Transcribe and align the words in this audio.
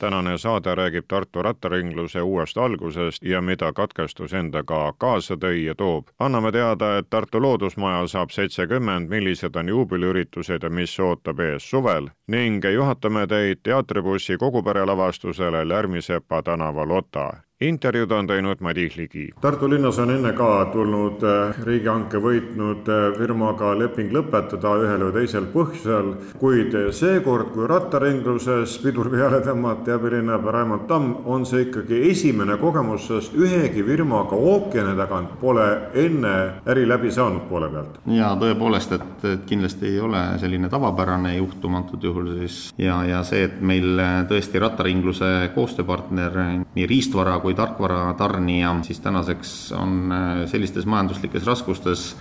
tänane 0.00 0.38
saade 0.38 0.74
räägib 0.74 1.04
Tartu 1.08 1.42
rattaringluse 1.42 2.22
uuest 2.22 2.56
algusest 2.56 3.22
ja 3.22 3.40
mida 3.40 3.72
katkestus 3.72 4.32
endaga 4.32 4.92
kaasa 4.98 5.34
tõi 5.34 5.64
ja 5.64 5.74
toob. 5.74 6.08
anname 6.18 6.52
teada, 6.52 6.96
et 6.98 7.10
Tartu 7.10 7.42
Loodusmaja 7.42 8.06
saab 8.06 8.30
seitsekümmend, 8.30 9.08
millised 9.08 9.56
on 9.56 9.68
juubeliüritused 9.68 10.62
ja 10.62 10.70
mis 10.70 11.00
ootab 11.00 11.40
ees 11.40 11.70
suvel 11.70 12.08
ning 12.26 12.64
juhatame 12.64 13.26
teid 13.26 13.60
teatribussi 13.62 14.36
kogupere 14.36 14.86
lavastusele 14.86 15.68
Lärmisepa 15.68 16.42
tänaval 16.42 16.90
Ota 16.90 17.32
intervjuud 17.60 18.10
on 18.10 18.26
teinud 18.26 18.60
Madis 18.60 18.96
Ligi. 18.96 19.28
Tartu 19.40 19.68
linnas 19.70 19.98
on 19.98 20.10
enne 20.10 20.32
ka 20.32 20.48
tulnud 20.72 21.24
äh, 21.28 21.58
riigihanke 21.66 22.16
võitnud 22.22 22.88
äh, 22.88 23.02
firmaga 23.18 23.74
leping 23.76 24.12
lõpetada 24.16 24.72
ühel 24.80 25.04
või 25.04 25.12
teisel 25.18 25.48
põhjusel, 25.52 26.14
kuid 26.40 26.76
seekord, 26.96 27.50
kui 27.52 27.68
rattaringluses 27.68 28.78
pidur 28.80 29.10
peale 29.12 29.42
tõmmati 29.44 29.92
abilinnapea 29.92 30.54
Raimond 30.56 30.86
Tamm, 30.88 31.10
on 31.28 31.44
see 31.46 31.66
ikkagi 31.66 31.98
esimene 32.10 32.56
kogemus, 32.60 33.04
sest 33.10 33.36
ühegi 33.36 33.84
firmaga 33.84 34.38
ookeani 34.40 34.96
tagant 34.96 35.36
pole 35.42 35.66
enne 36.00 36.34
äri 36.64 36.86
läbi 36.88 37.12
saanud 37.12 37.44
poole 37.50 37.68
pealt. 37.68 38.00
ja 38.08 38.32
tõepoolest, 38.40 38.96
et, 38.96 39.28
et 39.34 39.44
kindlasti 39.48 39.90
ei 39.92 40.00
ole 40.00 40.24
selline 40.40 40.72
tavapärane 40.72 41.34
juhtum 41.36 41.76
antud 41.76 42.08
juhul 42.08 42.32
siis 42.40 42.58
ja, 42.80 43.02
ja 43.04 43.20
see, 43.26 43.44
et 43.50 43.60
meil 43.60 44.00
tõesti 44.32 44.64
rattaringluse 44.64 45.30
koostööpartner 45.54 46.40
nii 46.74 46.88
riistvara 46.88 47.36
kui 47.44 47.49
kui 47.50 47.58
tarkvara 47.58 48.14
tarnija, 48.14 48.76
siis 48.86 49.00
tänaseks 49.02 49.72
on 49.74 50.12
äh, 50.12 50.28
sellistes 50.46 50.86
majanduslikes 50.86 51.46
raskustes, 51.46 52.12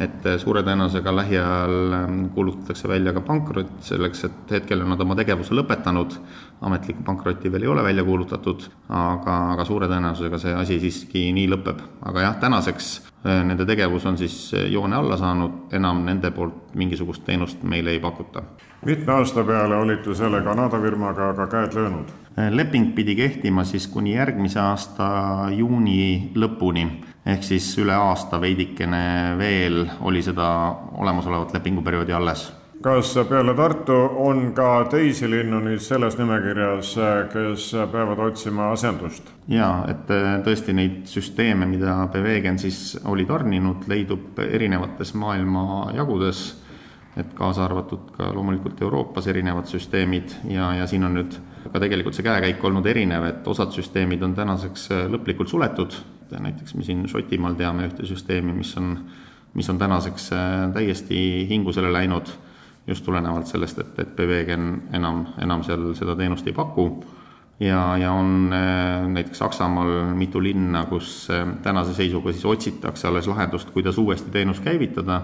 et 0.00 0.26
äh, 0.26 0.38
suure 0.40 0.62
tõenäosusega 0.64 1.12
lähiajal 1.12 1.92
ähm, 1.92 2.20
kuulutatakse 2.32 2.88
välja 2.88 3.12
ka 3.12 3.20
pankrot, 3.26 3.74
selleks 3.84 4.24
et 4.30 4.54
hetkel 4.54 4.80
on 4.80 4.94
nad 4.94 5.02
oma 5.04 5.16
tegevuse 5.18 5.52
lõpetanud, 5.58 6.14
ametlikku 6.64 7.04
pankrotti 7.04 7.52
veel 7.52 7.66
ei 7.66 7.72
ole 7.74 7.84
välja 7.84 8.04
kuulutatud, 8.06 8.64
aga, 8.88 9.34
aga 9.56 9.66
suure 9.68 9.90
tõenäosusega 9.90 10.40
see 10.40 10.54
asi 10.56 10.78
siiski 10.80 11.26
nii 11.36 11.50
lõpeb. 11.52 11.82
aga 12.08 12.24
jah, 12.24 12.38
tänaseks 12.46 12.88
äh, 13.26 13.42
nende 13.44 13.66
tegevus 13.68 14.06
on 14.08 14.16
siis 14.16 14.38
joone 14.72 14.96
alla 14.96 15.18
saanud, 15.20 15.66
enam 15.76 16.00
nende 16.06 16.30
poolt 16.32 16.72
mingisugust 16.80 17.26
teenust 17.28 17.60
meile 17.62 17.92
ei 17.92 18.00
pakuta. 18.00 18.46
mitme 18.86 19.12
aasta 19.18 19.44
peale 19.44 19.76
olite 19.76 20.14
selle 20.14 20.40
Kanada 20.48 20.80
firmaga 20.80 21.34
ka 21.34 21.46
käed 21.46 21.76
löönud? 21.76 22.16
Leping 22.50 22.92
pidi 22.94 23.16
kehtima 23.16 23.64
siis 23.64 23.86
kuni 23.90 24.14
järgmise 24.14 24.60
aasta 24.60 25.08
juuni 25.54 26.30
lõpuni, 26.38 26.86
ehk 27.26 27.42
siis 27.42 27.70
üle 27.82 27.96
aasta 27.96 28.40
veidikene 28.40 29.34
veel 29.38 29.84
oli 30.00 30.22
seda 30.22 30.48
olemasolevat 30.98 31.56
lepinguperioodi 31.58 32.14
alles. 32.16 32.48
Kas 32.82 33.10
peale 33.28 33.54
Tartu 33.58 33.94
on 34.22 34.52
ka 34.54 34.84
teisi 34.90 35.26
linnu 35.26 35.58
nüüd 35.64 35.80
selles 35.82 36.14
nimekirjas, 36.14 36.92
kes 37.32 37.64
peavad 37.90 38.20
otsima 38.22 38.68
asendust? 38.70 39.32
jaa, 39.50 39.82
et 39.90 40.12
äh, 40.14 40.28
tõesti 40.46 40.76
neid 40.78 41.00
süsteeme, 41.10 41.66
mida 41.66 41.96
Bevegen 42.12 42.58
siis 42.62 42.94
oli 43.10 43.26
tarninud, 43.26 43.88
leidub 43.90 44.38
erinevates 44.44 45.10
maailma 45.18 45.90
jagudes, 45.96 46.44
et 47.18 47.34
kaasa 47.34 47.64
arvatud 47.66 48.12
ka 48.14 48.30
loomulikult 48.30 48.78
Euroopas 48.86 49.26
erinevad 49.26 49.66
süsteemid 49.66 50.38
ja, 50.46 50.70
ja 50.78 50.86
siin 50.86 51.08
on 51.08 51.18
nüüd 51.18 51.34
ka 51.72 51.80
tegelikult 51.82 52.16
see 52.16 52.26
käekäik 52.26 52.64
olnud 52.64 52.86
erinev, 52.88 53.26
et 53.28 53.48
osad 53.48 53.72
süsteemid 53.74 54.22
on 54.24 54.34
tänaseks 54.36 54.88
äh, 54.94 55.04
lõplikult 55.10 55.50
suletud, 55.50 55.96
näiteks 56.32 56.74
me 56.76 56.84
siin 56.84 57.06
Šotimaal 57.08 57.56
teame 57.58 57.88
ühte 57.88 58.06
süsteemi, 58.08 58.52
mis 58.56 58.74
on, 58.80 58.94
mis 59.56 59.68
on 59.72 59.80
tänaseks 59.80 60.30
äh, 60.36 60.48
täiesti 60.74 61.20
hingusele 61.50 61.92
läinud, 61.92 62.30
just 62.88 63.04
tulenevalt 63.04 63.50
sellest, 63.50 63.80
et, 63.82 63.98
et 64.04 64.16
Bevegen 64.16 64.70
enam, 64.96 65.26
enam 65.42 65.64
seal 65.66 65.92
seda 65.98 66.16
teenust 66.16 66.46
ei 66.48 66.56
paku. 66.56 66.90
Ja, 67.58 67.96
ja 67.98 68.12
on 68.14 68.52
äh, 68.54 69.04
näiteks 69.10 69.42
Saksamaal 69.42 70.14
mitu 70.14 70.42
linna, 70.42 70.84
kus 70.86 71.26
tänase 71.62 71.94
seisuga 71.96 72.32
siis 72.32 72.46
otsitakse 72.46 73.08
alles 73.08 73.26
lahendust, 73.26 73.70
kuidas 73.74 73.98
uuesti 73.98 74.30
teenus 74.30 74.60
käivitada, 74.62 75.22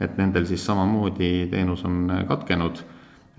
et 0.00 0.16
nendel 0.16 0.46
siis 0.48 0.64
samamoodi 0.66 1.48
teenus 1.52 1.84
on 1.84 2.12
katkenud 2.28 2.80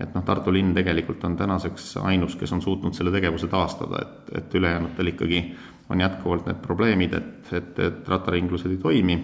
et 0.00 0.14
noh, 0.14 0.24
Tartu 0.24 0.52
linn 0.54 0.74
tegelikult 0.76 1.24
on 1.26 1.36
tänaseks 1.36 1.96
ainus, 2.06 2.36
kes 2.38 2.52
on 2.54 2.62
suutnud 2.62 2.94
selle 2.94 3.12
tegevuse 3.14 3.48
taastada, 3.50 4.02
et, 4.04 4.32
et 4.38 4.54
ülejäänutel 4.54 5.12
ikkagi 5.14 5.42
on 5.88 6.00
jätkuvalt 6.00 6.46
need 6.46 6.60
probleemid, 6.62 7.14
et, 7.18 7.52
et, 7.52 7.78
et 7.78 8.08
rattaringlused 8.08 8.70
ei 8.70 8.80
toimi, 8.82 9.18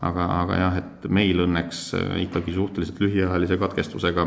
aga, 0.00 0.26
aga 0.42 0.58
jah, 0.58 0.80
et 0.82 1.06
meil 1.08 1.44
õnneks 1.46 1.84
äh, 1.96 2.16
ikkagi 2.26 2.56
suhteliselt 2.56 3.00
lühiajalise 3.00 3.60
katkestusega 3.60 4.26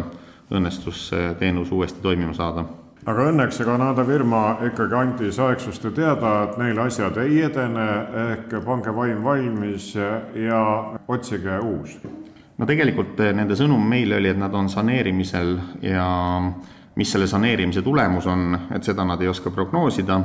õnnestus 0.54 1.09
see 1.12 1.34
teenus 1.40 1.72
uuesti 1.72 2.02
toimima 2.02 2.34
saada. 2.38 2.66
Aga 3.04 3.28
õnneks 3.34 3.58
see 3.60 3.68
Kanada 3.68 4.06
firma 4.08 4.44
ikkagi 4.64 4.96
andis 4.96 5.40
aegsasti 5.44 5.92
teada, 5.92 6.36
et 6.46 6.60
neil 6.62 6.78
asjad 6.80 7.18
ei 7.20 7.42
edene, 7.50 7.88
ehk 8.30 8.54
pange 8.64 8.96
vaim 8.96 9.25
valmis 9.25 9.92
ja 9.96 10.62
otsige 11.12 11.60
uus 11.60 11.98
no 12.58 12.68
tegelikult 12.69 13.19
eh, 13.24 13.34
nende 13.36 13.58
sõnum 13.58 13.84
meile 13.90 14.19
oli, 14.19 14.31
et 14.34 14.40
nad 14.40 14.53
on 14.58 14.69
saneerimisel 14.72 15.56
ja 15.86 16.08
mis 17.00 17.09
selle 17.09 17.28
saneerimise 17.30 17.81
tulemus 17.86 18.28
on, 18.30 18.53
et 18.75 18.86
seda 18.86 19.06
nad 19.08 19.22
ei 19.22 19.31
oska 19.31 19.52
prognoosida. 19.52 20.19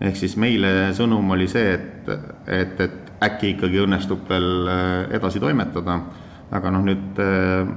ehk 0.00 0.16
siis 0.18 0.36
meile 0.36 0.92
sõnum 0.92 1.30
oli 1.30 1.48
see, 1.48 1.72
et, 1.74 2.08
et, 2.46 2.80
et 2.80 3.12
äkki 3.24 3.54
ikkagi 3.54 3.80
õnnestub 3.84 4.28
veel 4.28 4.68
eh, 4.68 5.16
edasi 5.16 5.40
toimetada, 5.40 6.00
aga 6.52 6.70
noh, 6.74 6.84
nüüd 6.84 7.22
eh, 7.22 7.74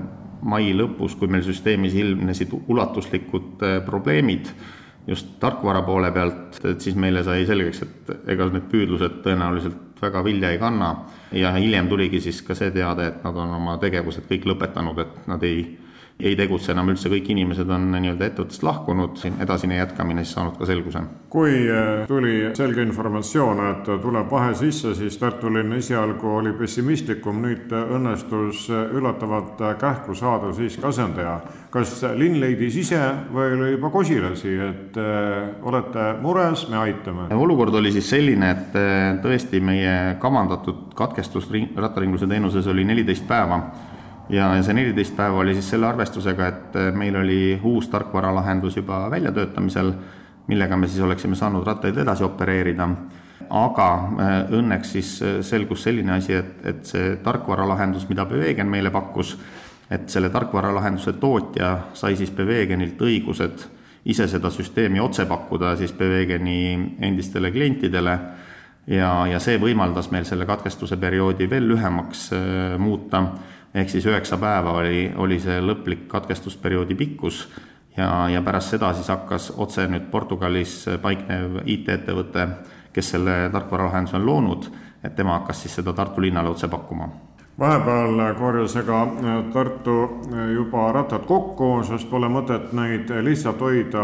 mai 0.48 0.74
lõpus, 0.76 1.16
kui 1.18 1.32
meil 1.32 1.44
süsteemis 1.46 1.96
ilmnesid 1.98 2.52
ulatuslikud 2.68 3.64
probleemid 3.86 4.52
just 5.08 5.38
tarkvara 5.40 5.82
poole 5.82 6.12
pealt, 6.12 6.60
et 6.68 6.84
siis 6.84 6.96
meile 7.00 7.24
sai 7.24 7.46
selgeks, 7.48 7.82
et 7.82 8.12
ega 8.34 8.50
need 8.52 8.68
püüdlused 8.70 9.22
tõenäoliselt 9.24 9.87
väga 10.02 10.24
vilja 10.24 10.52
ei 10.52 10.60
kanna. 10.62 10.96
Ja 11.32 11.52
hiljem 11.58 11.90
tuligi 11.90 12.22
siis 12.22 12.42
ka 12.42 12.56
see 12.56 12.72
teade, 12.72 13.08
et 13.08 13.24
nad 13.24 13.36
on 13.36 13.54
oma 13.58 13.78
tegevused 13.82 14.28
kõik 14.30 14.48
lõpetanud, 14.48 15.00
et 15.04 15.28
nad 15.28 15.44
ei 15.44 15.64
ei 16.20 16.34
tegutse 16.36 16.72
enam 16.74 16.90
üldse, 16.90 17.12
kõik 17.12 17.28
inimesed 17.30 17.70
on 17.70 17.92
nii-öelda 17.94 18.26
ettevõttest 18.32 18.64
lahkunud, 18.66 19.20
edasine 19.44 19.78
jätkamine 19.78 20.24
siis 20.26 20.34
saanud 20.34 20.56
ka 20.58 20.66
selguse. 20.66 21.04
kui 21.30 21.68
äh, 21.70 22.08
tuli 22.10 22.50
selge 22.58 22.82
informatsioon, 22.82 23.60
et 23.70 23.92
tuleb 24.02 24.32
vahe 24.32 24.56
sisse, 24.58 24.96
siis 24.98 25.18
Tartu 25.22 25.52
linn 25.54 25.76
esialgu 25.78 26.32
oli 26.40 26.54
pessimistlikum, 26.58 27.42
nüüd 27.46 27.74
õnnestus 27.78 28.66
üllatavat 28.72 29.62
kähku 29.80 30.16
saada 30.16 30.54
siiski 30.54 30.86
asendaja. 30.86 31.40
kas 31.70 32.02
linn 32.16 32.40
leidis 32.40 32.76
ise 32.82 33.02
või 33.34 33.54
oli 33.54 33.72
juba 33.76 33.92
kosilasi, 33.94 34.54
et 34.70 34.98
olete 35.62 36.08
mures, 36.22 36.66
me 36.70 36.80
aitame? 36.82 37.28
olukord 37.36 37.76
oli 37.76 37.92
siis 37.92 38.10
selline, 38.10 38.50
et 38.52 39.22
tõesti 39.22 39.62
meie 39.62 40.16
kavandatud 40.20 40.96
katkestus 40.96 41.52
rattaringluse 41.76 42.28
teenuses 42.28 42.68
oli 42.68 42.88
neliteist 42.88 43.28
päeva 43.28 43.62
ja, 44.30 44.56
ja 44.56 44.64
see 44.64 44.76
neliteist 44.76 45.16
päeva 45.16 45.42
oli 45.42 45.54
siis 45.58 45.70
selle 45.74 45.88
arvestusega, 45.88 46.48
et 46.48 46.80
äh, 46.80 46.90
meil 46.96 47.16
oli 47.16 47.60
uus 47.64 47.90
tarkvaralahendus 47.90 48.78
juba 48.78 49.06
väljatöötamisel, 49.12 49.94
millega 50.48 50.78
me 50.78 50.88
siis 50.88 51.04
oleksime 51.04 51.36
saanud 51.36 51.66
rattaid 51.68 51.98
edasi 51.98 52.24
opereerida. 52.24 52.90
aga 53.50 53.88
äh, 53.94 54.34
õnneks 54.52 54.92
siis 54.92 55.22
äh, 55.22 55.40
selgus 55.42 55.84
selline 55.84 56.18
asi, 56.18 56.34
et, 56.34 56.66
et 56.66 56.86
see 56.86 57.16
tarkvaralahendus, 57.24 58.10
mida 58.10 58.26
Bevegen 58.26 58.68
meile 58.68 58.92
pakkus, 58.92 59.38
et 59.92 60.10
selle 60.10 60.30
tarkvaralahenduse 60.30 61.14
tootja 61.14 61.78
sai 61.94 62.16
siis 62.16 62.32
Bevegenilt 62.32 63.02
õigused 63.02 63.68
ise 64.06 64.28
seda 64.28 64.50
süsteemi 64.50 65.00
otse 65.00 65.26
pakkuda 65.26 65.76
siis 65.76 65.94
Bevegeni 65.94 66.98
endistele 67.00 67.52
klientidele 67.52 68.18
ja, 68.88 69.28
ja 69.28 69.40
see 69.40 69.60
võimaldas 69.60 70.12
meil 70.12 70.26
selle 70.28 70.46
katkestuse 70.46 70.98
perioodi 70.98 71.50
veel 71.50 71.68
lühemaks 71.68 72.30
muuta 72.80 73.24
ehk 73.78 73.92
siis 73.94 74.06
üheksa 74.10 74.40
päeva 74.42 74.74
oli, 74.82 75.06
oli 75.16 75.40
see 75.40 75.60
lõplik 75.62 76.08
katkestusperioodi 76.12 76.98
pikkus 76.98 77.44
ja, 77.98 78.10
ja 78.30 78.42
pärast 78.42 78.74
seda 78.74 78.92
siis 78.98 79.12
hakkas 79.14 79.52
otse 79.58 79.88
nüüd 79.92 80.10
Portugalis 80.12 80.80
paiknev 81.02 81.62
IT-ettevõte, 81.66 82.48
kes 82.94 83.14
selle 83.16 83.38
tarkvaralahenduse 83.54 84.18
on 84.18 84.26
loonud, 84.26 84.70
et 85.04 85.16
tema 85.16 85.38
hakkas 85.40 85.66
siis 85.66 85.80
seda 85.80 85.94
Tartu 85.94 86.22
linnale 86.26 86.54
otse 86.54 86.70
pakkuma 86.72 87.10
vahepeal 87.60 88.20
korjas 88.38 88.76
ega 88.78 89.00
Tartu 89.54 89.96
juba 90.54 90.92
rattad 90.94 91.26
kokku, 91.26 91.72
sest 91.88 92.10
pole 92.10 92.30
mõtet 92.30 92.74
neid 92.78 93.10
lihtsalt 93.26 93.62
hoida 93.66 94.04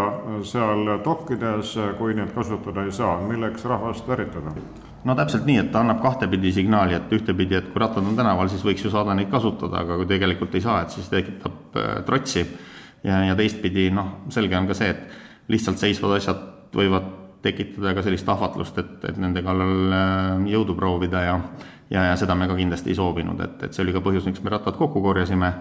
seal 0.49 0.95
dokkides, 1.05 1.75
kui 1.99 2.17
neid 2.17 2.33
kasutada 2.33 2.85
ei 2.85 2.91
saa. 2.91 3.19
milleks 3.27 3.65
rahvast 3.65 4.07
väritada? 4.07 4.55
No 5.03 5.15
täpselt 5.15 5.47
nii, 5.47 5.57
et 5.61 5.71
ta 5.73 5.81
annab 5.83 6.01
kahtepidi 6.03 6.53
signaali, 6.55 6.95
et 6.97 7.11
ühtepidi, 7.15 7.57
et 7.59 7.71
kui 7.71 7.81
rattad 7.81 8.05
on 8.05 8.15
tänaval, 8.17 8.51
siis 8.51 8.63
võiks 8.65 8.85
ju 8.85 8.91
saada 8.93 9.15
neid 9.17 9.31
kasutada, 9.31 9.83
aga 9.83 9.97
kui 9.99 10.07
tegelikult 10.09 10.55
ei 10.55 10.63
saa, 10.63 10.83
et 10.83 10.95
siis 10.95 11.09
tekitab 11.11 11.77
äh, 11.79 11.97
trotsi. 12.07 12.45
ja, 13.03 13.19
ja 13.27 13.35
teistpidi 13.35 13.89
noh, 13.91 14.23
selge 14.31 14.57
on 14.57 14.69
ka 14.69 14.77
see, 14.77 14.93
et 14.93 15.51
lihtsalt 15.51 15.81
seisvad 15.81 16.17
asjad 16.17 16.47
võivad 16.73 17.11
tekitada 17.43 17.91
ka 17.97 18.03
sellist 18.05 18.29
ahvatlust, 18.31 18.77
et, 18.79 18.97
et 19.09 19.17
nende 19.19 19.43
kallal 19.43 19.95
äh, 19.99 20.51
jõudu 20.53 20.75
proovida 20.79 21.27
ja 21.27 21.39
ja, 21.93 22.03
ja 22.09 22.15
seda 22.17 22.35
me 22.35 22.47
ka 22.49 22.55
kindlasti 22.57 22.93
ei 22.93 22.97
soovinud, 22.97 23.39
et, 23.43 23.63
et 23.67 23.75
see 23.75 23.83
oli 23.85 23.93
ka 23.95 24.01
põhjus, 24.03 24.25
miks 24.29 24.41
me 24.43 24.53
rattad 24.53 24.77
kokku 24.79 25.01
korjasime 25.03 25.51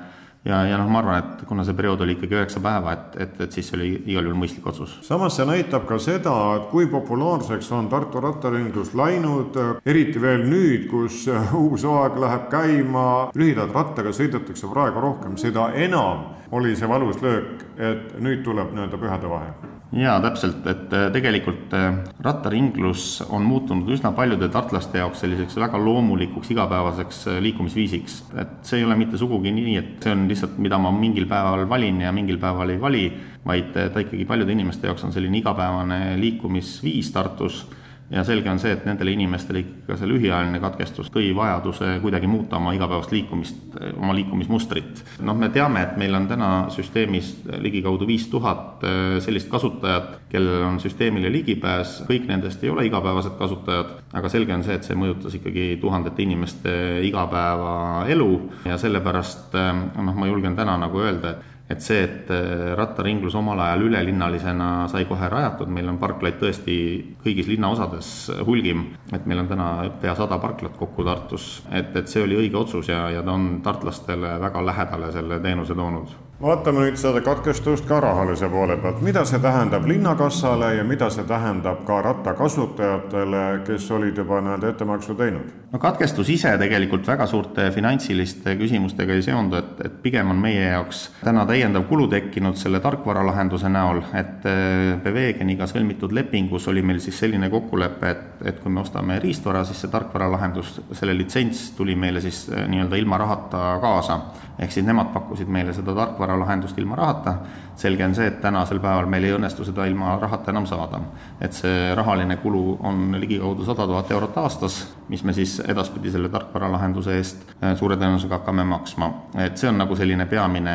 ja, 0.45 0.63
ja 0.67 0.79
noh, 0.79 0.89
ma 0.91 1.01
arvan, 1.03 1.23
et 1.23 1.47
kuna 1.47 1.65
see 1.67 1.77
periood 1.79 2.03
oli 2.05 2.17
ikkagi 2.17 2.37
üheksa 2.39 2.63
päeva, 2.63 2.97
et, 2.97 3.17
et, 3.25 3.41
et 3.47 3.55
siis 3.55 3.69
see 3.69 3.79
oli 3.79 3.91
igal 4.11 4.27
juhul 4.27 4.41
mõistlik 4.41 4.67
otsus. 4.73 4.99
samas 5.07 5.37
see 5.39 5.47
näitab 5.49 5.87
ka 5.89 5.99
seda, 6.03 6.35
et 6.59 6.69
kui 6.73 6.89
populaarseks 6.91 7.71
on 7.77 7.91
Tartu 7.93 8.21
rattaringlus 8.25 8.95
läinud, 8.99 9.59
eriti 9.87 10.23
veel 10.23 10.47
nüüd, 10.49 10.89
kus 10.91 11.25
uus 11.65 11.87
hooaeg 11.87 12.19
läheb 12.27 12.47
käima, 12.53 13.09
lühidalt 13.39 13.75
rattaga 13.77 14.15
sõidetakse 14.17 14.71
praegu 14.71 15.05
rohkem, 15.05 15.39
seda 15.41 15.71
enam 15.79 16.42
oli 16.53 16.77
see 16.77 16.89
valus 16.89 17.23
löök, 17.23 17.63
et 17.81 18.19
nüüd 18.21 18.43
tuleb 18.45 18.75
nii-öelda 18.77 19.01
pühade 19.01 19.31
vahe 19.31 19.53
jaa, 19.93 20.17
täpselt, 20.25 20.65
et 20.71 20.95
äh, 20.97 21.07
tegelikult 21.13 21.73
äh, 21.77 21.99
rattaringlus 22.25 23.23
on 23.29 23.45
muutunud 23.45 23.91
üsna 23.93 24.13
paljude 24.17 24.49
tartlaste 24.53 25.03
jaoks 25.03 25.21
selliseks 25.25 25.59
väga 25.61 25.81
loomulikuks 25.81 26.53
igapäevaseks 26.55 27.21
äh, 27.29 27.41
liikumisviisiks. 27.45 28.23
et 28.41 28.55
see 28.65 28.81
ei 28.81 28.87
ole 28.89 28.97
mitte 28.97 29.21
sugugi 29.21 29.53
nii, 29.53 29.77
et 29.81 30.07
see 30.07 30.15
on 30.17 30.25
lihtsalt, 30.31 30.57
mida 30.65 30.81
ma 30.81 30.93
mingil 30.97 31.29
päeval 31.29 31.67
valin 31.69 32.01
ja 32.07 32.13
mingil 32.13 32.41
päeval 32.41 32.73
ei 32.73 32.81
vali, 32.81 33.05
vaid 33.47 33.73
ta 33.75 34.01
ikkagi 34.01 34.25
paljude 34.25 34.55
inimeste 34.55 34.89
jaoks 34.89 35.05
on 35.05 35.13
selline 35.13 35.43
igapäevane 35.43 36.17
liikumisviis 36.21 37.13
Tartus 37.13 37.67
ja 38.13 38.25
selge 38.25 38.51
on 38.51 38.61
see, 38.61 38.75
et 38.77 38.85
nendele 38.87 39.15
inimestele 39.15 39.63
ikkagi 39.63 39.87
ka 39.87 39.97
see 39.97 40.09
lühiajaline 40.11 40.61
katkestus 40.61 41.09
tõi 41.13 41.31
vajaduse 41.37 41.95
kuidagi 42.03 42.29
muuta 42.29 42.59
oma 42.59 42.75
igapäevast 42.77 43.13
liikumist, 43.15 43.77
oma 43.97 44.15
liikumismustrit. 44.17 45.03
noh, 45.25 45.37
me 45.39 45.49
teame, 45.55 45.83
et 45.87 45.97
meil 46.01 46.15
on 46.15 46.29
täna 46.29 46.51
süsteemis 46.75 47.33
ligikaudu 47.65 48.07
viis 48.07 48.29
tuhat 48.33 48.85
äh, 48.85 49.17
sellist 49.25 49.49
kasutajat, 49.53 50.19
kellel 50.33 50.67
on 50.69 50.81
süsteemile 50.83 51.33
ligipääs, 51.33 52.03
kõik 52.09 52.29
nendest 52.29 52.65
ei 52.65 52.73
ole 52.73 52.87
igapäevased 52.91 53.39
kasutajad, 53.39 53.95
aga 54.13 54.33
selge 54.33 54.55
on 54.55 54.67
see, 54.67 54.77
et 54.77 54.89
see 54.89 54.99
mõjutas 54.99 55.39
ikkagi 55.41 55.71
tuhandete 55.81 56.23
inimeste 56.27 56.75
igapäevaelu 57.09 58.31
ja 58.69 58.77
sellepärast 58.81 59.57
äh, 59.57 59.73
noh, 59.97 60.13
ma 60.13 60.29
julgen 60.29 60.59
täna 60.59 60.77
nagu 60.85 61.01
öelda, 61.01 61.33
et 61.33 61.52
et 61.71 61.85
see, 61.85 62.03
et 62.05 62.31
äh, 62.35 62.73
rattaringlus 62.79 63.37
omal 63.39 63.61
ajal 63.65 63.87
ülelinnalisena 63.89 64.89
sai 64.93 65.05
kohe 65.09 65.29
rajatud, 65.31 65.71
meil 65.73 65.89
on 65.93 66.01
parklaid 66.03 66.41
tõesti 66.41 66.77
kõigis 67.23 67.49
linnaosades 67.53 68.11
hulgim, 68.47 68.89
et 69.13 69.27
meil 69.27 69.45
on 69.45 69.53
täna 69.53 69.69
pea 70.03 70.17
sada 70.19 70.41
parklat 70.43 70.77
kokku 70.79 71.07
Tartus, 71.07 71.63
et, 71.71 71.95
et 71.97 72.11
see 72.11 72.25
oli 72.25 72.39
õige 72.45 72.61
otsus 72.61 72.91
ja, 72.93 73.07
ja 73.15 73.23
ta 73.23 73.37
on 73.37 73.63
tartlastele 73.65 74.37
väga 74.43 74.67
lähedale 74.67 75.13
selle 75.15 75.41
teenuse 75.45 75.79
toonud 75.79 76.19
vaatame 76.43 76.87
nüüd 76.87 76.99
seda 76.99 77.21
katkestust 77.23 77.87
ka 77.87 78.01
rahalise 78.03 78.49
poole 78.51 78.77
pealt, 78.83 79.03
mida 79.05 79.23
see 79.29 79.39
tähendab 79.43 79.87
linnakassale 79.87 80.73
ja 80.75 80.85
mida 80.85 81.09
see 81.15 81.25
tähendab 81.29 81.85
ka 81.87 82.01
rattakasutajatele, 82.03 83.43
kes 83.67 83.91
olid 83.95 84.19
juba 84.19 84.41
nii-öelda 84.43 84.73
ettemaksu 84.73 85.15
teinud? 85.19 85.53
no 85.73 85.79
katkestus 85.81 86.29
ise 86.35 86.51
tegelikult 86.59 87.07
väga 87.09 87.27
suurte 87.31 87.69
finantsiliste 87.75 88.57
küsimustega 88.59 89.15
ei 89.17 89.23
seondu, 89.25 89.61
et, 89.63 89.85
et 89.87 89.95
pigem 90.03 90.35
on 90.35 90.43
meie 90.43 90.67
jaoks 90.67 91.05
täna 91.23 91.47
täiendav 91.49 91.87
kulu 91.89 92.09
tekkinud 92.13 92.59
selle 92.61 92.83
tarkvaralahenduse 92.83 93.71
näol, 93.73 94.03
et 94.19 94.47
äh, 94.51 95.71
sõlmitud 95.73 96.13
lepingus 96.13 96.67
oli 96.69 96.83
meil 96.83 96.99
siis 97.01 97.23
selline 97.23 97.49
kokkulepe, 97.51 98.11
et, 98.11 98.47
et 98.51 98.61
kui 98.61 98.73
me 98.73 98.83
ostame 98.83 99.21
riistvara, 99.23 99.63
siis 99.65 99.81
see 99.85 99.95
tarkvaralahendus, 99.95 100.81
selle 100.93 101.15
litsents 101.17 101.71
tuli 101.79 101.95
meile 101.97 102.21
siis 102.21 102.49
äh, 102.51 102.67
nii-öelda 102.69 102.99
ilma 102.99 103.23
rahata 103.23 103.77
kaasa. 103.81 104.21
Ehk 104.63 104.73
siis 104.73 104.87
nemad 104.87 105.11
pakkusid 105.15 105.51
meile 105.51 105.75
seda 105.75 105.95
tarkvara 105.95 106.13
tarkvaralahendust 106.13 106.79
ilma 106.79 106.97
rahata, 106.97 107.35
selge 107.83 108.05
on 108.07 108.15
see, 108.17 108.29
et 108.31 108.41
tänasel 108.43 108.81
päeval 108.83 109.09
meil 109.11 109.27
ei 109.27 109.35
õnnestu 109.37 109.67
seda 109.67 109.85
ilma 109.91 110.17
rahata 110.21 110.53
enam 110.53 110.67
saada. 110.67 111.01
et 111.41 111.53
see 111.53 111.95
rahaline 111.99 112.37
kulu 112.43 112.79
on 112.89 113.17
ligikaudu 113.21 113.65
sada 113.67 113.87
tuhat 113.87 114.11
eurot 114.11 114.37
aastas, 114.39 114.77
mis 115.09 115.25
me 115.25 115.35
siis 115.37 115.59
edaspidi 115.69 116.11
selle 116.11 116.31
tarkvaralahenduse 116.33 117.17
eest 117.19 117.45
äh, 117.63 117.75
suure 117.79 117.97
tõenäosusega 118.01 118.39
hakkame 118.41 118.65
maksma. 118.65 119.11
et 119.45 119.59
see 119.59 119.69
on 119.71 119.79
nagu 119.79 119.97
selline 119.99 120.27
peamine 120.31 120.75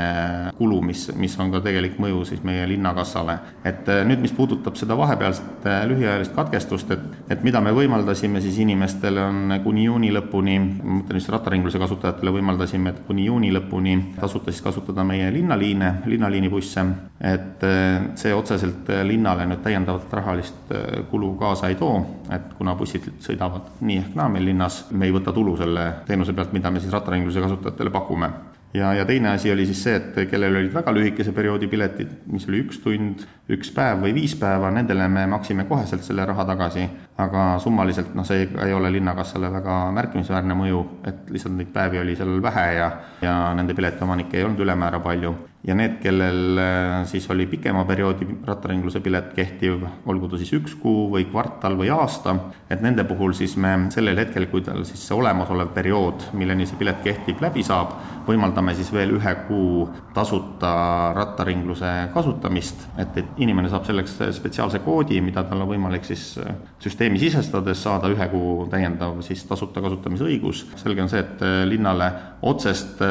kulu, 0.57 0.81
mis, 0.81 1.07
mis 1.15 1.37
on 1.39 1.51
ka 1.51 1.61
tegelik 1.65 1.97
mõju 1.99 2.23
siis 2.31 2.43
meie 2.47 2.67
linnakassale. 2.69 3.37
et 3.65 3.89
äh, 3.89 4.03
nüüd, 4.07 4.21
mis 4.21 4.35
puudutab 4.37 4.79
seda 4.79 4.97
vahepealset 4.97 5.65
äh, 5.65 5.83
lühiajalist 5.89 6.35
katkestust, 6.35 6.91
et, 6.91 7.05
et 7.29 7.43
mida 7.43 7.61
me 7.61 7.73
võimaldasime 7.75 8.41
siis 8.43 8.59
inimestele, 8.63 9.23
on 9.23 9.59
kuni 9.63 9.87
juuni 9.87 10.13
lõpuni, 10.13 10.59
ma 10.59 10.99
mõtlen 11.01 11.21
just 11.21 11.33
rattaringluse 11.33 11.79
kasutajatele 11.81 12.35
võimaldasime, 12.39 12.93
et 12.93 13.03
kuni 13.07 13.27
juuni 13.27 13.51
lõpuni 13.55 13.97
tasuta 14.19 14.51
siis 14.51 14.63
kasutada 14.65 15.03
meie 15.07 15.31
linna 15.33 15.47
linnaliine, 15.47 15.93
linnaliinibusse, 16.05 16.83
et 17.19 17.63
eh, 17.63 18.09
see 18.19 18.33
otseselt 18.33 18.89
eh, 18.93 19.03
linnale 19.07 19.47
nüüd 19.49 19.63
täiendavat 19.65 20.13
rahalist 20.19 20.73
eh, 20.75 20.99
kulu 21.11 21.33
kaasa 21.39 21.71
ei 21.71 21.79
too, 21.79 21.95
et 22.33 22.53
kuna 22.57 22.75
bussid 22.77 23.09
sõidavad 23.23 23.81
nii 23.81 24.03
ehk 24.03 24.19
naa 24.19 24.29
meil 24.33 24.45
linnas, 24.51 24.85
me 24.91 25.09
ei 25.09 25.15
võta 25.15 25.33
tulu 25.33 25.57
selle 25.57 25.87
teenuse 26.07 26.35
pealt, 26.37 26.53
mida 26.53 26.71
me 26.71 26.83
siis 26.83 26.93
rattaringluse 26.93 27.41
kasutajatele 27.43 27.93
pakume. 27.93 28.31
Ja, 28.73 28.93
ja 28.93 29.05
teine 29.05 29.29
asi 29.29 29.51
oli 29.51 29.65
siis 29.65 29.79
see, 29.83 29.95
et 29.95 30.17
kellel 30.29 30.55
olid 30.59 30.73
väga 30.73 30.91
lühikese 30.93 31.31
perioodi 31.33 31.69
piletid, 31.71 32.11
mis 32.29 32.45
oli 32.49 32.59
üks 32.65 32.81
tund, 32.83 33.23
üks 33.49 33.71
päev 33.73 34.03
või 34.03 34.11
viis 34.13 34.35
päeva, 34.37 34.69
nendele 34.75 35.07
me 35.09 35.23
maksime 35.31 35.63
koheselt 35.69 36.03
selle 36.05 36.25
raha 36.27 36.45
tagasi, 36.45 36.83
aga 37.17 37.47
summaliselt 37.63 38.11
noh, 38.15 38.27
see 38.27 38.43
ei 38.65 38.75
ole 38.75 38.91
linnakassale 38.93 39.49
väga 39.55 39.79
märkimisväärne 39.95 40.57
mõju, 40.59 40.83
et 41.07 41.31
lihtsalt 41.31 41.55
neid 41.55 41.71
päevi 41.73 42.03
oli 42.03 42.17
seal 42.19 42.41
vähe 42.43 42.67
ja, 42.75 42.91
ja 43.23 43.37
nende 43.57 43.73
piletiomanikke 43.77 44.37
ei 44.37 44.49
olnud 44.49 44.67
ülemäära 44.67 44.99
palju 44.99 45.33
ja 45.65 45.75
need, 45.75 45.97
kellel 46.01 46.57
äh, 46.57 47.05
siis 47.09 47.25
oli 47.29 47.47
pikema 47.49 47.83
perioodi 47.85 48.27
rattaringluse 48.45 48.99
pilet 49.01 49.31
kehtiv, 49.35 49.81
olgu 50.05 50.29
ta 50.29 50.37
siis 50.37 50.53
üks 50.53 50.75
kuu 50.77 51.07
või 51.11 51.25
kvartal 51.27 51.77
või 51.79 51.89
aasta, 51.93 52.35
et 52.69 52.83
nende 52.85 53.03
puhul 53.07 53.33
siis 53.37 53.57
me 53.57 53.73
sellel 53.93 54.19
hetkel, 54.21 54.47
kui 54.51 54.61
tal 54.65 54.85
siis 54.87 55.01
see 55.07 55.17
olemasolev 55.17 55.73
periood, 55.73 56.29
milleni 56.37 56.67
see 56.69 56.77
pilet 56.79 57.01
kehtib, 57.03 57.41
läbi 57.41 57.65
saab, 57.65 57.95
võimaldame 58.27 58.75
siis 58.77 58.91
veel 58.93 59.15
ühe 59.17 59.33
kuu 59.47 59.87
tasuta 60.13 60.71
rattaringluse 61.17 61.91
kasutamist, 62.13 62.87
et, 63.01 63.17
et 63.23 63.41
inimene 63.43 63.71
saab 63.71 63.87
selleks 63.89 64.19
spetsiaalse 64.37 64.83
koodi, 64.85 65.19
mida 65.25 65.43
tal 65.47 65.65
on 65.65 65.71
võimalik 65.73 66.05
siis 66.05 66.29
äh, 66.43 66.53
süsteemi 66.83 67.19
sisestades 67.21 67.81
saada 67.83 68.13
ühe 68.13 68.29
kuu 68.29 68.69
täiendav 68.71 69.23
siis 69.25 69.43
tasuta 69.49 69.81
kasutamisõigus. 69.81 70.67
selge 70.77 71.01
on 71.01 71.09
see, 71.09 71.25
et 71.25 71.41
äh, 71.41 71.59
linnale 71.65 72.11
otsest 72.47 73.01